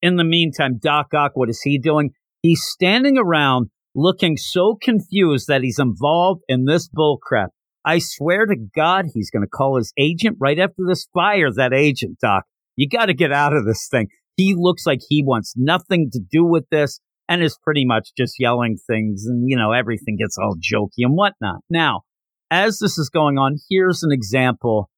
In 0.00 0.14
the 0.14 0.22
meantime, 0.22 0.78
Doc 0.80 1.08
Ock, 1.14 1.32
what 1.34 1.50
is 1.50 1.62
he 1.62 1.80
doing? 1.80 2.10
He's 2.42 2.62
standing 2.62 3.18
around 3.18 3.70
looking 3.92 4.36
so 4.36 4.78
confused 4.80 5.48
that 5.48 5.62
he's 5.62 5.80
involved 5.80 6.42
in 6.46 6.66
this 6.66 6.88
bullcrap. 6.88 7.48
I 7.84 7.98
swear 7.98 8.46
to 8.46 8.56
God, 8.74 9.06
he's 9.12 9.30
going 9.30 9.42
to 9.42 9.48
call 9.48 9.76
his 9.76 9.92
agent 9.98 10.36
right 10.40 10.58
after 10.58 10.82
this 10.86 11.06
fire. 11.12 11.50
That 11.52 11.72
agent, 11.72 12.18
Doc. 12.20 12.44
You 12.76 12.88
got 12.88 13.06
to 13.06 13.14
get 13.14 13.32
out 13.32 13.54
of 13.54 13.66
this 13.66 13.86
thing. 13.90 14.08
He 14.36 14.54
looks 14.56 14.86
like 14.86 15.00
he 15.08 15.22
wants 15.24 15.54
nothing 15.56 16.10
to 16.12 16.20
do 16.20 16.44
with 16.44 16.64
this 16.70 17.00
and 17.28 17.42
is 17.42 17.58
pretty 17.62 17.84
much 17.84 18.10
just 18.16 18.34
yelling 18.38 18.76
things 18.86 19.24
and, 19.26 19.48
you 19.48 19.56
know, 19.56 19.72
everything 19.72 20.16
gets 20.16 20.36
all 20.38 20.56
jokey 20.56 21.04
and 21.04 21.14
whatnot. 21.14 21.60
Now, 21.70 22.02
as 22.50 22.78
this 22.78 22.98
is 22.98 23.08
going 23.08 23.38
on, 23.38 23.56
here's 23.70 24.02
an 24.02 24.12
example 24.12 24.90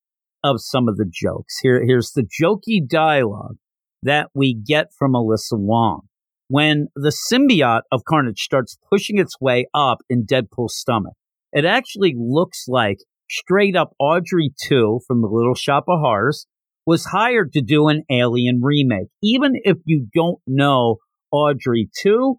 of 0.42 0.56
some 0.60 0.88
of 0.88 0.96
the 0.96 1.10
jokes. 1.10 1.58
Here, 1.62 1.84
here's 1.84 2.12
the 2.12 2.22
jokey 2.24 2.86
dialogue 2.86 3.56
that 4.02 4.30
we 4.34 4.54
get 4.54 4.86
from 4.96 5.12
Alyssa 5.12 5.58
Wong 5.58 6.02
when 6.48 6.88
the 6.94 7.12
symbiote 7.30 7.82
of 7.90 8.04
Carnage 8.08 8.40
starts 8.40 8.78
pushing 8.90 9.18
its 9.18 9.40
way 9.40 9.66
up 9.74 9.98
in 10.08 10.24
Deadpool's 10.24 10.76
stomach. 10.76 11.14
It 11.56 11.64
actually 11.64 12.14
looks 12.14 12.66
like 12.68 12.98
straight 13.30 13.74
up 13.74 13.94
Audrey 13.98 14.52
2 14.68 15.00
from 15.06 15.22
the 15.22 15.28
Little 15.28 15.54
Shop 15.54 15.84
of 15.88 16.00
Horrors 16.00 16.46
was 16.86 17.06
hired 17.06 17.54
to 17.54 17.62
do 17.62 17.88
an 17.88 18.02
Alien 18.10 18.60
remake. 18.62 19.08
Even 19.22 19.52
if 19.54 19.78
you 19.86 20.06
don't 20.14 20.38
know 20.46 20.96
Audrey 21.32 21.88
2, 22.02 22.36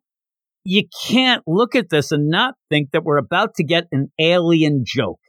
you 0.63 0.83
can't 1.09 1.41
look 1.47 1.73
at 1.73 1.89
this 1.89 2.11
and 2.11 2.29
not 2.29 2.53
think 2.69 2.91
that 2.91 3.03
we're 3.03 3.17
about 3.17 3.55
to 3.55 3.63
get 3.63 3.85
an 3.91 4.11
alien 4.19 4.83
joke, 4.85 5.19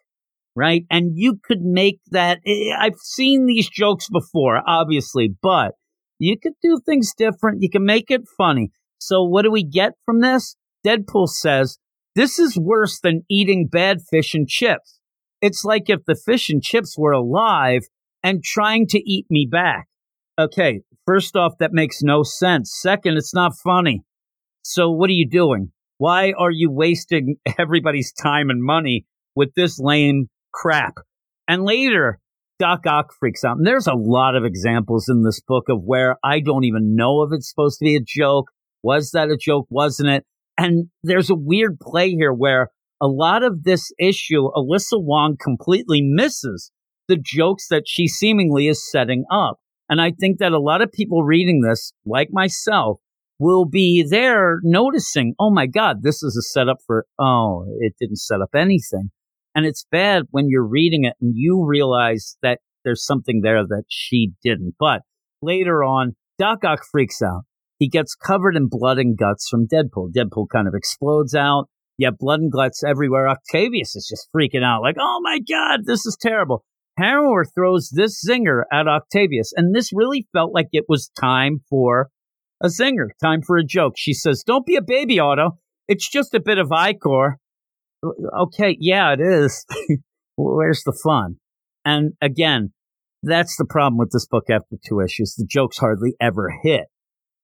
right? 0.55 0.83
And 0.91 1.13
you 1.15 1.39
could 1.43 1.63
make 1.63 2.01
that. 2.11 2.41
I've 2.79 2.99
seen 3.03 3.47
these 3.47 3.71
jokes 3.71 4.09
before, 4.11 4.61
obviously, 4.67 5.35
but 5.43 5.73
you 6.19 6.37
could 6.39 6.55
do 6.61 6.79
things 6.85 7.15
different. 7.17 7.63
You 7.63 7.71
can 7.71 7.87
make 7.87 8.11
it 8.11 8.23
funny. 8.37 8.71
So 8.99 9.25
what 9.25 9.43
do 9.43 9.51
we 9.51 9.65
get 9.65 9.93
from 10.05 10.21
this? 10.21 10.57
Deadpool 10.87 11.29
says, 11.29 11.79
this 12.19 12.41
is 12.41 12.59
worse 12.59 12.99
than 12.99 13.23
eating 13.31 13.69
bad 13.71 13.99
fish 14.11 14.35
and 14.35 14.49
chips. 14.49 14.99
It's 15.41 15.65
like 15.65 15.89
if 15.89 16.01
the 16.05 16.17
fish 16.17 16.51
and 16.51 16.61
chips 16.61 16.97
were 16.99 17.13
alive 17.13 17.83
and 18.25 18.43
trying 18.43 18.89
to 18.89 18.99
eat 18.99 19.27
me 19.31 19.47
back. 19.49 19.87
Okay, 20.37 20.81
first 21.07 21.37
off, 21.37 21.53
that 21.61 21.73
makes 21.73 22.03
no 22.03 22.25
sense. 22.25 22.77
Second, 22.77 23.19
it's 23.19 23.33
not 23.33 23.53
funny. 23.63 24.03
So 24.63 24.91
what 24.91 25.11
are 25.11 25.13
you 25.13 25.29
doing? 25.31 25.71
Why 25.99 26.33
are 26.37 26.51
you 26.51 26.73
wasting 26.73 27.37
everybody's 27.59 28.13
time 28.13 28.51
and 28.51 28.65
money 28.65 29.07
with 29.37 29.55
this 29.55 29.79
lame 29.79 30.27
crap? 30.53 30.95
And 31.47 31.63
later, 31.63 32.19
Doc 32.59 32.85
Ock 32.85 33.15
freaks 33.17 33.45
out. 33.45 33.59
And 33.59 33.67
there's 33.67 33.87
a 33.87 33.95
lot 33.95 34.35
of 34.35 34.45
examples 34.45 35.09
in 35.09 35.23
this 35.23 35.41
book 35.41 35.69
of 35.69 35.85
where 35.85 36.17
I 36.25 36.41
don't 36.41 36.65
even 36.65 36.97
know 36.97 37.23
if 37.23 37.31
it's 37.33 37.49
supposed 37.49 37.79
to 37.79 37.85
be 37.85 37.95
a 37.95 38.01
joke. 38.05 38.51
Was 38.83 39.13
that 39.13 39.29
a 39.29 39.37
joke? 39.37 39.69
Wasn't 39.71 40.09
it? 40.09 40.25
And 40.59 40.89
there's 41.05 41.31
a 41.31 41.37
weird 41.37 41.79
play 41.81 42.11
here 42.11 42.33
where 42.33 42.69
a 43.01 43.07
lot 43.07 43.45
of 43.45 43.63
this 43.63 43.93
issue, 43.99 44.51
Alyssa 44.57 45.01
Wong 45.01 45.37
completely 45.41 46.03
misses 46.03 46.73
the 47.07 47.17
jokes 47.17 47.69
that 47.69 47.85
she 47.87 48.09
seemingly 48.09 48.67
is 48.67 48.91
setting 48.91 49.25
up. 49.31 49.59
And 49.89 50.01
I 50.01 50.11
think 50.11 50.39
that 50.39 50.53
a 50.53 50.61
lot 50.61 50.83
of 50.83 50.93
people 50.93 51.23
reading 51.23 51.63
this, 51.63 51.93
like 52.05 52.29
myself, 52.33 52.99
will 53.39 53.65
be 53.65 54.05
there 54.09 54.59
noticing, 54.65 55.35
oh 55.39 55.51
my 55.51 55.67
God, 55.67 56.03
this 56.03 56.23
is 56.25 56.37
a 56.37 56.43
setup 56.43 56.79
for, 56.87 57.07
oh, 57.21 57.65
it 57.79 57.95
didn't 58.01 58.19
set 58.19 58.41
up 58.41 58.51
anything. 58.55 59.11
And 59.55 59.65
it's 59.65 59.87
bad 59.91 60.25
when 60.31 60.47
you're 60.49 60.67
reading 60.67 61.05
it 61.05 61.15
and 61.21 61.35
you 61.37 61.65
realize 61.65 62.37
that 62.43 62.59
there's 62.85 63.07
something 63.07 63.41
there 63.43 63.63
that 63.65 63.85
she 63.89 64.33
didn't. 64.43 64.75
But 64.79 65.03
later 65.41 65.85
on, 65.85 66.17
Doc 66.39 66.65
Ock 66.65 66.81
freaks 66.91 67.23
out. 67.23 67.43
He 67.79 67.89
gets 67.89 68.15
covered 68.15 68.57
in 68.57 68.69
blood 68.69 68.99
and 68.99 69.17
guts 69.17 69.49
from 69.49 69.67
Deadpool. 69.67 70.13
Deadpool 70.13 70.49
kind 70.53 70.67
of 70.67 70.75
explodes 70.75 71.35
out. 71.35 71.69
Yeah, 71.97 72.11
blood 72.17 72.41
and 72.41 72.53
guts 72.53 72.83
everywhere. 72.85 73.29
Octavius 73.29 73.97
is 73.97 74.07
just 74.09 74.29
freaking 74.35 74.65
out, 74.65 74.83
like, 74.83 74.97
oh 75.01 75.21
my 75.23 75.39
God, 75.41 75.81
this 75.85 76.07
is 76.07 76.17
terrible. 76.21 76.65
Harrower 76.99 77.45
throws 77.55 77.91
this 77.91 78.25
zinger 78.29 78.63
at 78.73 78.89
Octavius, 78.89 79.53
and 79.55 79.75
this 79.75 79.93
really 79.93 80.27
felt 80.33 80.53
like 80.53 80.69
it 80.73 80.85
was 80.89 81.11
time 81.21 81.61
for 81.71 82.11
a 82.63 82.67
zinger, 82.67 83.09
time 83.23 83.41
for 83.43 83.57
a 83.57 83.65
joke. 83.65 83.95
She 83.97 84.13
says, 84.13 84.43
Don't 84.45 84.67
be 84.67 84.77
a 84.77 84.83
baby, 84.83 85.19
Otto. 85.19 85.59
It's 85.87 86.09
just 86.09 86.35
a 86.35 86.41
bit 86.41 86.59
of 86.59 86.73
ichor. 86.73 87.39
okay, 88.05 88.77
yeah, 88.81 89.13
it 89.13 89.21
is. 89.21 89.65
Where's 90.37 90.83
the 90.85 90.99
fun? 91.03 91.37
And 91.85 92.13
again, 92.21 92.73
that's 93.23 93.57
the 93.57 93.65
problem 93.65 93.99
with 93.99 94.11
this 94.13 94.27
book 94.27 94.45
after 94.51 94.77
two 94.87 95.01
issues. 95.01 95.35
The 95.35 95.47
jokes 95.49 95.79
hardly 95.79 96.15
ever 96.21 96.53
hit. 96.63 96.87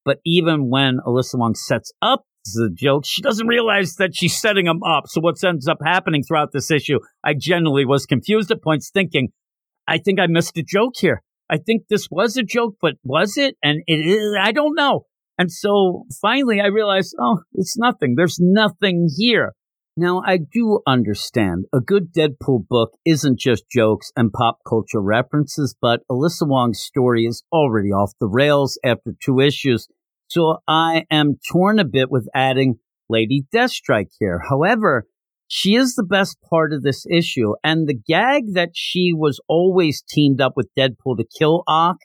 But 0.05 0.19
even 0.25 0.69
when 0.69 0.99
Alyssa 1.07 1.39
Wong 1.39 1.55
sets 1.55 1.93
up 2.03 2.25
the 2.55 2.71
joke, 2.75 3.05
she 3.07 3.23
doesn't 3.23 3.47
realize 3.47 3.95
that 3.95 4.15
she's 4.15 4.39
setting 4.39 4.67
them 4.67 4.83
up. 4.83 5.05
So 5.07 5.21
what 5.21 5.43
ends 5.43 5.67
up 5.67 5.79
happening 5.85 6.23
throughout 6.23 6.53
this 6.53 6.71
issue, 6.71 6.99
I 7.25 7.35
generally 7.39 7.87
was 7.87 8.07
confused 8.07 8.51
at 8.51 8.63
points 8.63 8.91
thinking, 8.91 9.29
I 9.89 9.99
think 9.99 10.21
I 10.21 10.27
missed 10.27 10.57
a 10.59 10.63
joke 10.63 10.95
here. 10.99 11.23
I 11.51 11.59
think 11.59 11.85
this 11.89 12.09
was 12.11 12.37
a 12.37 12.43
joke, 12.43 12.77
but 12.81 12.95
was 13.03 13.37
it? 13.37 13.57
And 13.63 13.83
it 13.87 14.07
is, 14.07 14.35
I 14.41 14.53
don't 14.53 14.75
know. 14.75 15.03
And 15.39 15.51
so 15.51 16.05
finally 16.21 16.61
I 16.61 16.67
realized, 16.67 17.15
oh, 17.19 17.41
it's 17.55 17.77
nothing. 17.77 18.15
There's 18.17 18.39
nothing 18.41 19.09
here. 19.17 19.53
Now, 19.97 20.23
I 20.27 20.39
do 20.39 20.81
understand 20.89 21.67
a 21.73 21.79
good 21.81 22.13
Deadpool 22.13 22.67
book 22.69 22.95
isn't 23.07 23.39
just 23.39 23.71
jokes 23.71 24.11
and 24.17 24.33
pop 24.33 24.59
culture 24.69 25.01
references, 25.01 25.77
but 25.81 26.01
Alyssa 26.11 26.49
Wong's 26.49 26.81
story 26.81 27.27
is 27.27 27.45
already 27.53 27.91
off 27.91 28.11
the 28.19 28.27
rails 28.27 28.77
after 28.85 29.15
two 29.23 29.39
issues, 29.39 29.87
so 30.27 30.59
I 30.67 31.05
am 31.13 31.39
torn 31.49 31.79
a 31.79 31.85
bit 31.85 32.11
with 32.11 32.29
adding 32.35 32.81
Lady 33.09 33.45
Deathstrike 33.55 34.11
here. 34.19 34.41
However, 34.49 35.07
she 35.47 35.77
is 35.77 35.95
the 35.95 36.03
best 36.03 36.39
part 36.51 36.73
of 36.73 36.83
this 36.83 37.07
issue, 37.09 37.55
and 37.63 37.87
the 37.87 37.95
gag 37.95 38.55
that 38.55 38.71
she 38.75 39.13
was 39.15 39.41
always 39.47 40.03
teamed 40.03 40.41
up 40.41 40.55
with 40.57 40.75
Deadpool 40.77 41.19
to 41.19 41.39
kill 41.39 41.63
Ock, 41.69 41.99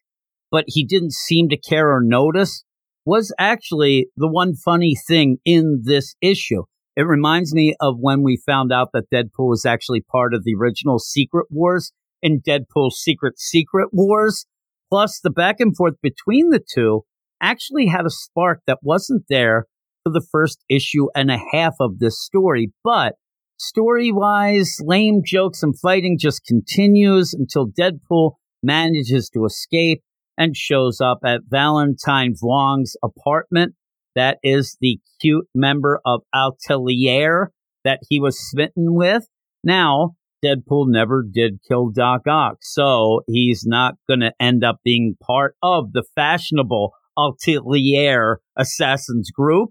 but 0.51 0.65
he 0.67 0.85
didn't 0.85 1.13
seem 1.13 1.49
to 1.49 1.57
care 1.57 1.91
or 1.91 2.03
notice, 2.03 2.63
was 3.03 3.33
actually 3.39 4.09
the 4.15 4.29
one 4.29 4.53
funny 4.53 4.93
thing 5.07 5.37
in 5.43 5.81
this 5.85 6.13
issue. 6.21 6.65
It 6.95 7.03
reminds 7.03 7.53
me 7.53 7.75
of 7.79 7.95
when 7.99 8.23
we 8.23 8.41
found 8.45 8.71
out 8.71 8.89
that 8.93 9.09
Deadpool 9.13 9.49
was 9.49 9.65
actually 9.65 10.01
part 10.01 10.33
of 10.33 10.43
the 10.43 10.55
original 10.59 10.99
Secret 10.99 11.47
Wars 11.49 11.91
in 12.21 12.41
Deadpool 12.41 12.91
Secret 12.91 13.39
Secret 13.39 13.89
Wars. 13.91 14.45
Plus, 14.89 15.19
the 15.21 15.29
back 15.29 15.59
and 15.59 15.75
forth 15.75 15.95
between 16.01 16.49
the 16.49 16.59
two 16.59 17.03
actually 17.41 17.87
had 17.87 18.05
a 18.05 18.09
spark 18.09 18.61
that 18.67 18.79
wasn't 18.81 19.23
there 19.29 19.65
for 20.03 20.11
the 20.11 20.25
first 20.31 20.63
issue 20.69 21.07
and 21.15 21.31
a 21.31 21.39
half 21.51 21.75
of 21.79 21.99
this 21.99 22.19
story. 22.19 22.71
But 22.83 23.15
story 23.57 24.11
wise, 24.11 24.77
lame 24.81 25.21
jokes 25.23 25.63
and 25.63 25.77
fighting 25.79 26.17
just 26.19 26.45
continues 26.45 27.33
until 27.33 27.67
Deadpool 27.67 28.33
manages 28.63 29.29
to 29.29 29.45
escape 29.45 30.01
and 30.37 30.55
shows 30.55 30.99
up 31.01 31.19
at 31.25 31.41
Valentine 31.49 32.33
Vuong's 32.33 32.95
apartment 33.03 33.75
that 34.15 34.37
is 34.43 34.77
the 34.81 34.99
cute 35.21 35.47
member 35.53 35.99
of 36.05 36.21
Atelier 36.33 37.51
that 37.83 37.99
he 38.09 38.19
was 38.19 38.39
smitten 38.49 38.93
with. 38.95 39.27
Now, 39.63 40.15
Deadpool 40.43 40.85
never 40.87 41.23
did 41.29 41.59
kill 41.67 41.89
Doc 41.89 42.21
Ock, 42.27 42.57
so 42.61 43.21
he's 43.27 43.65
not 43.65 43.95
going 44.07 44.21
to 44.21 44.33
end 44.39 44.63
up 44.63 44.77
being 44.83 45.15
part 45.21 45.55
of 45.61 45.91
the 45.91 46.03
fashionable 46.15 46.93
Atelier 47.17 48.39
assassins 48.57 49.31
group. 49.31 49.69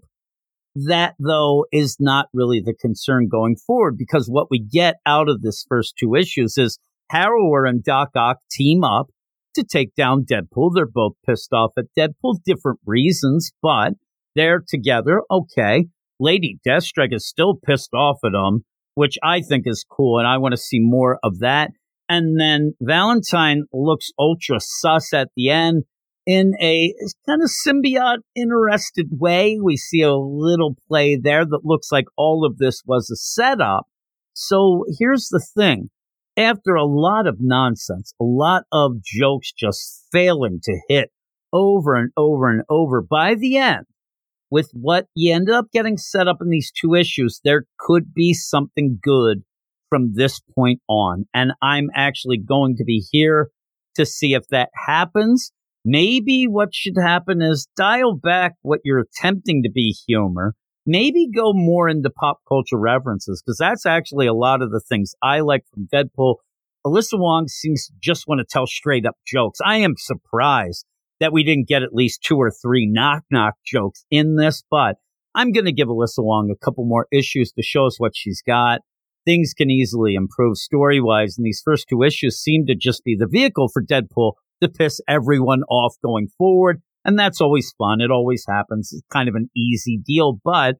That, 0.75 1.15
though, 1.19 1.65
is 1.71 1.97
not 1.99 2.27
really 2.33 2.61
the 2.61 2.75
concern 2.79 3.27
going 3.29 3.55
forward 3.55 3.97
because 3.97 4.27
what 4.27 4.51
we 4.51 4.59
get 4.59 4.97
out 5.05 5.27
of 5.27 5.41
this 5.41 5.65
first 5.67 5.95
two 5.99 6.15
issues 6.15 6.57
is 6.57 6.79
Harrower 7.11 7.67
and 7.67 7.83
Doc 7.83 8.09
Ock 8.15 8.37
team 8.51 8.83
up 8.83 9.07
to 9.55 9.63
take 9.63 9.95
down 9.95 10.25
Deadpool. 10.25 10.71
They're 10.75 10.85
both 10.85 11.13
pissed 11.25 11.51
off 11.51 11.71
at 11.77 11.85
Deadpool, 11.97 12.43
different 12.45 12.79
reasons, 12.85 13.51
but 13.61 13.93
they're 14.35 14.63
together. 14.67 15.21
Okay. 15.31 15.85
Lady 16.19 16.59
Deathstrike 16.67 17.13
is 17.13 17.27
still 17.27 17.55
pissed 17.55 17.93
off 17.93 18.17
at 18.25 18.31
them, 18.33 18.65
which 18.95 19.17
I 19.23 19.41
think 19.41 19.63
is 19.65 19.85
cool, 19.89 20.19
and 20.19 20.27
I 20.27 20.37
want 20.37 20.51
to 20.51 20.57
see 20.57 20.79
more 20.79 21.17
of 21.23 21.39
that. 21.39 21.71
And 22.09 22.39
then 22.39 22.73
Valentine 22.81 23.63
looks 23.71 24.09
ultra 24.19 24.57
sus 24.59 25.13
at 25.13 25.29
the 25.35 25.49
end 25.49 25.83
in 26.25 26.53
a 26.61 26.93
kind 27.27 27.41
of 27.41 27.49
symbiote 27.65 28.23
interested 28.35 29.07
way. 29.11 29.57
We 29.63 29.77
see 29.77 30.01
a 30.01 30.15
little 30.15 30.75
play 30.87 31.17
there 31.21 31.45
that 31.45 31.61
looks 31.63 31.91
like 31.91 32.05
all 32.17 32.45
of 32.45 32.57
this 32.57 32.81
was 32.85 33.09
a 33.09 33.15
setup. 33.15 33.87
So 34.33 34.85
here's 34.99 35.27
the 35.29 35.45
thing. 35.55 35.89
After 36.35 36.75
a 36.75 36.85
lot 36.85 37.27
of 37.27 37.37
nonsense, 37.39 38.13
a 38.19 38.23
lot 38.23 38.63
of 38.71 39.03
jokes 39.03 39.51
just 39.51 40.05
failing 40.11 40.59
to 40.63 40.81
hit 40.87 41.11
over 41.51 41.95
and 41.95 42.11
over 42.15 42.49
and 42.49 42.63
over, 42.69 43.01
by 43.01 43.35
the 43.35 43.57
end, 43.57 43.85
with 44.51 44.69
what 44.73 45.05
you 45.15 45.33
ended 45.33 45.53
up 45.53 45.65
getting 45.71 45.97
set 45.97 46.27
up 46.27 46.37
in 46.41 46.49
these 46.49 46.71
two 46.71 46.95
issues, 46.95 47.39
there 47.43 47.65
could 47.77 48.13
be 48.13 48.33
something 48.33 48.99
good 49.01 49.43
from 49.89 50.13
this 50.13 50.39
point 50.55 50.81
on. 50.87 51.25
And 51.33 51.51
I'm 51.61 51.89
actually 51.95 52.37
going 52.37 52.75
to 52.77 52.83
be 52.83 53.03
here 53.11 53.49
to 53.95 54.05
see 54.05 54.33
if 54.33 54.47
that 54.49 54.69
happens. 54.73 55.51
Maybe 55.85 56.45
what 56.45 56.73
should 56.73 56.97
happen 57.01 57.41
is 57.41 57.67
dial 57.75 58.15
back 58.15 58.53
what 58.61 58.81
you're 58.83 58.99
attempting 58.99 59.63
to 59.63 59.71
be 59.71 59.95
humor. 60.07 60.55
Maybe 60.85 61.29
go 61.33 61.53
more 61.53 61.87
into 61.87 62.09
pop 62.09 62.39
culture 62.47 62.77
references 62.77 63.43
because 63.45 63.57
that's 63.57 63.85
actually 63.85 64.27
a 64.27 64.33
lot 64.33 64.61
of 64.61 64.71
the 64.71 64.81
things 64.81 65.13
I 65.21 65.41
like 65.41 65.63
from 65.73 65.87
Deadpool. 65.93 66.35
Alyssa 66.85 67.19
Wong 67.19 67.47
seems 67.47 67.87
to 67.87 67.93
just 68.01 68.27
want 68.27 68.39
to 68.39 68.45
tell 68.49 68.65
straight 68.65 69.05
up 69.05 69.15
jokes. 69.27 69.59
I 69.63 69.77
am 69.77 69.95
surprised 69.97 70.85
that 71.19 71.33
we 71.33 71.43
didn't 71.43 71.67
get 71.67 71.83
at 71.83 71.93
least 71.93 72.23
two 72.23 72.37
or 72.37 72.51
three 72.51 72.87
knock 72.89 73.23
knock 73.29 73.55
jokes 73.65 74.05
in 74.09 74.35
this, 74.35 74.63
but 74.69 74.95
I'm 75.35 75.51
going 75.51 75.65
to 75.65 75.71
give 75.71 75.87
Alyssa 75.87 76.19
Wong 76.23 76.49
a 76.51 76.65
couple 76.65 76.85
more 76.85 77.07
issues 77.11 77.51
to 77.51 77.61
show 77.61 77.85
us 77.85 77.99
what 77.99 78.13
she's 78.15 78.41
got. 78.41 78.81
Things 79.25 79.53
can 79.55 79.69
easily 79.69 80.15
improve 80.15 80.57
story 80.57 80.99
wise, 80.99 81.37
and 81.37 81.45
these 81.45 81.61
first 81.63 81.87
two 81.89 82.03
issues 82.03 82.39
seem 82.39 82.65
to 82.65 82.75
just 82.75 83.03
be 83.03 83.15
the 83.17 83.27
vehicle 83.27 83.67
for 83.71 83.83
Deadpool 83.83 84.33
to 84.61 84.69
piss 84.69 84.99
everyone 85.07 85.61
off 85.69 85.95
going 86.03 86.27
forward. 86.37 86.81
And 87.05 87.17
that's 87.17 87.41
always 87.41 87.73
fun. 87.77 88.01
It 88.01 88.11
always 88.11 88.43
happens. 88.47 88.91
It's 88.91 89.03
kind 89.11 89.29
of 89.29 89.35
an 89.35 89.49
easy 89.55 89.99
deal, 90.03 90.39
but 90.43 90.75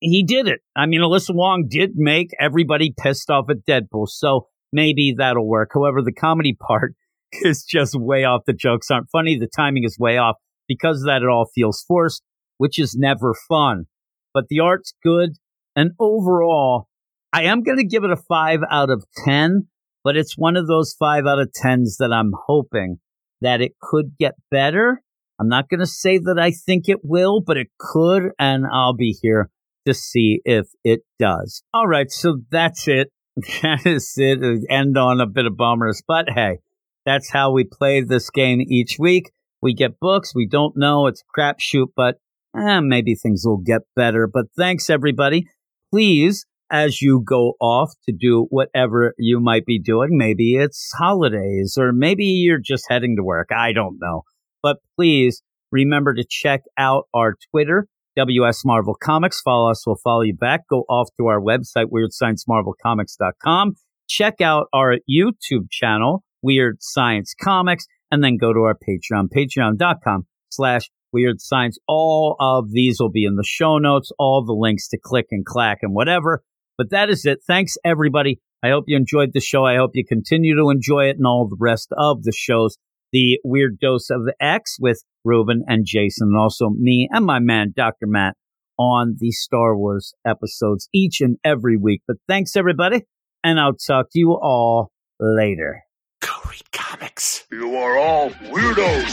he 0.00 0.22
did 0.22 0.48
it. 0.48 0.60
I 0.76 0.86
mean, 0.86 1.00
Alyssa 1.00 1.34
Wong 1.34 1.66
did 1.68 1.92
make 1.94 2.30
everybody 2.38 2.94
pissed 2.96 3.30
off 3.30 3.46
at 3.50 3.64
Deadpool. 3.68 4.08
So 4.08 4.48
maybe 4.72 5.14
that'll 5.16 5.48
work. 5.48 5.70
However, 5.74 6.02
the 6.02 6.12
comedy 6.12 6.56
part 6.68 6.94
is 7.42 7.64
just 7.64 7.94
way 7.98 8.24
off. 8.24 8.42
The 8.46 8.52
jokes 8.52 8.90
aren't 8.90 9.10
funny. 9.10 9.38
The 9.38 9.48
timing 9.48 9.84
is 9.84 9.98
way 9.98 10.18
off. 10.18 10.36
Because 10.68 11.02
of 11.02 11.06
that, 11.06 11.22
it 11.22 11.28
all 11.28 11.50
feels 11.54 11.84
forced, 11.86 12.22
which 12.58 12.78
is 12.78 12.94
never 12.96 13.34
fun. 13.48 13.86
But 14.32 14.48
the 14.48 14.60
art's 14.60 14.94
good. 15.02 15.32
And 15.74 15.92
overall, 15.98 16.88
I 17.32 17.44
am 17.44 17.62
going 17.62 17.78
to 17.78 17.84
give 17.84 18.04
it 18.04 18.10
a 18.10 18.16
five 18.16 18.60
out 18.70 18.90
of 18.90 19.04
10 19.24 19.68
but 20.04 20.16
it's 20.16 20.36
one 20.36 20.56
of 20.56 20.66
those 20.66 20.94
five 20.98 21.26
out 21.26 21.38
of 21.38 21.52
tens 21.52 21.96
that 21.98 22.12
I'm 22.12 22.32
hoping 22.46 22.98
that 23.40 23.60
it 23.60 23.72
could 23.80 24.16
get 24.18 24.34
better. 24.50 25.02
I'm 25.40 25.48
not 25.48 25.68
going 25.68 25.80
to 25.80 25.86
say 25.86 26.18
that 26.18 26.38
I 26.38 26.50
think 26.50 26.88
it 26.88 27.00
will, 27.02 27.40
but 27.40 27.56
it 27.56 27.68
could, 27.78 28.30
and 28.38 28.64
I'll 28.72 28.94
be 28.94 29.16
here 29.20 29.50
to 29.86 29.94
see 29.94 30.40
if 30.44 30.66
it 30.84 31.00
does. 31.18 31.62
All 31.74 31.86
right, 31.86 32.10
so 32.10 32.38
that's 32.50 32.86
it. 32.88 33.10
That 33.62 33.86
is 33.86 34.12
it. 34.18 34.40
End 34.68 34.98
on 34.98 35.20
a 35.20 35.26
bit 35.26 35.46
of 35.46 35.56
bummers, 35.56 36.02
but 36.06 36.26
hey, 36.28 36.58
that's 37.04 37.30
how 37.30 37.52
we 37.52 37.64
play 37.64 38.00
this 38.00 38.30
game 38.30 38.60
each 38.60 38.96
week. 38.98 39.30
We 39.60 39.74
get 39.74 40.00
books. 40.00 40.34
We 40.34 40.46
don't 40.46 40.76
know. 40.76 41.06
It's 41.06 41.22
crapshoot, 41.36 41.88
but 41.96 42.16
eh, 42.56 42.80
maybe 42.80 43.14
things 43.14 43.42
will 43.44 43.58
get 43.58 43.82
better. 43.94 44.26
But 44.26 44.46
thanks, 44.56 44.90
everybody. 44.90 45.46
Please 45.90 46.46
as 46.72 47.02
you 47.02 47.22
go 47.24 47.52
off 47.60 47.92
to 48.06 48.12
do 48.18 48.46
whatever 48.48 49.14
you 49.18 49.38
might 49.38 49.66
be 49.66 49.78
doing. 49.78 50.08
Maybe 50.12 50.54
it's 50.54 50.90
holidays 50.98 51.76
or 51.78 51.92
maybe 51.92 52.24
you're 52.24 52.58
just 52.58 52.86
heading 52.88 53.16
to 53.16 53.22
work. 53.22 53.50
I 53.54 53.72
don't 53.72 53.98
know. 54.00 54.22
But 54.62 54.78
please 54.96 55.42
remember 55.70 56.14
to 56.14 56.24
check 56.28 56.62
out 56.78 57.04
our 57.12 57.34
Twitter, 57.50 57.88
WS 58.16 58.64
Marvel 58.64 58.96
Comics. 59.00 59.42
Follow 59.42 59.70
us, 59.70 59.86
we'll 59.86 59.96
follow 60.02 60.22
you 60.22 60.34
back. 60.34 60.62
Go 60.68 60.84
off 60.88 61.08
to 61.18 61.26
our 61.26 61.40
website, 61.40 61.86
weirdsciencemarvelcomics.com. 61.92 63.74
Check 64.08 64.40
out 64.40 64.66
our 64.72 64.96
YouTube 65.08 65.70
channel, 65.70 66.24
Weird 66.42 66.78
Science 66.80 67.34
Comics, 67.40 67.86
and 68.10 68.22
then 68.22 68.36
go 68.36 68.52
to 68.52 68.60
our 68.60 68.76
Patreon, 68.76 69.28
patreon.com 69.34 70.26
slash 70.50 70.90
Weird 71.12 71.40
Science. 71.40 71.78
All 71.86 72.36
of 72.40 72.70
these 72.72 72.98
will 73.00 73.10
be 73.10 73.24
in 73.24 73.36
the 73.36 73.46
show 73.46 73.78
notes, 73.78 74.10
all 74.18 74.44
the 74.44 74.52
links 74.52 74.88
to 74.88 74.98
click 75.02 75.26
and 75.30 75.44
clack 75.44 75.78
and 75.82 75.94
whatever. 75.94 76.42
But 76.78 76.90
that 76.90 77.10
is 77.10 77.24
it. 77.24 77.40
Thanks, 77.46 77.76
everybody. 77.84 78.40
I 78.62 78.70
hope 78.70 78.84
you 78.86 78.96
enjoyed 78.96 79.30
the 79.32 79.40
show. 79.40 79.64
I 79.64 79.76
hope 79.76 79.90
you 79.94 80.04
continue 80.04 80.56
to 80.56 80.70
enjoy 80.70 81.06
it 81.06 81.16
and 81.16 81.26
all 81.26 81.48
the 81.48 81.56
rest 81.58 81.88
of 81.96 82.22
the 82.22 82.32
shows. 82.32 82.78
The 83.12 83.38
Weird 83.44 83.78
Dose 83.78 84.08
of 84.08 84.22
X 84.40 84.78
with 84.80 85.04
Ruben 85.24 85.64
and 85.66 85.84
Jason, 85.84 86.28
and 86.28 86.38
also 86.38 86.70
me 86.70 87.08
and 87.10 87.26
my 87.26 87.40
man, 87.40 87.74
Dr. 87.76 88.06
Matt, 88.06 88.36
on 88.78 89.16
the 89.18 89.30
Star 89.32 89.76
Wars 89.76 90.14
episodes 90.26 90.88
each 90.94 91.20
and 91.20 91.36
every 91.44 91.76
week. 91.76 92.02
But 92.06 92.16
thanks, 92.26 92.56
everybody, 92.56 93.02
and 93.44 93.60
I'll 93.60 93.74
talk 93.74 94.06
to 94.12 94.18
you 94.18 94.38
all 94.40 94.92
later. 95.20 95.82
Go 96.22 96.32
read 96.48 96.70
comics. 96.72 97.44
You 97.50 97.76
are 97.76 97.98
all 97.98 98.30
weirdos. 98.30 99.10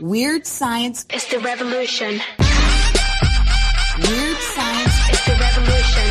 Weird 0.00 0.46
science. 0.46 1.06
is 1.12 1.26
the 1.28 1.40
revolution. 1.40 2.20
Weird 3.98 4.38
science. 4.54 4.96
is 5.12 5.24
the 5.24 5.36
revolution. 5.46 6.08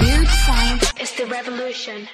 Weird 0.00 0.28
science. 0.28 0.92
is 1.00 1.12
the 1.16 1.26
revolution. 1.26 2.08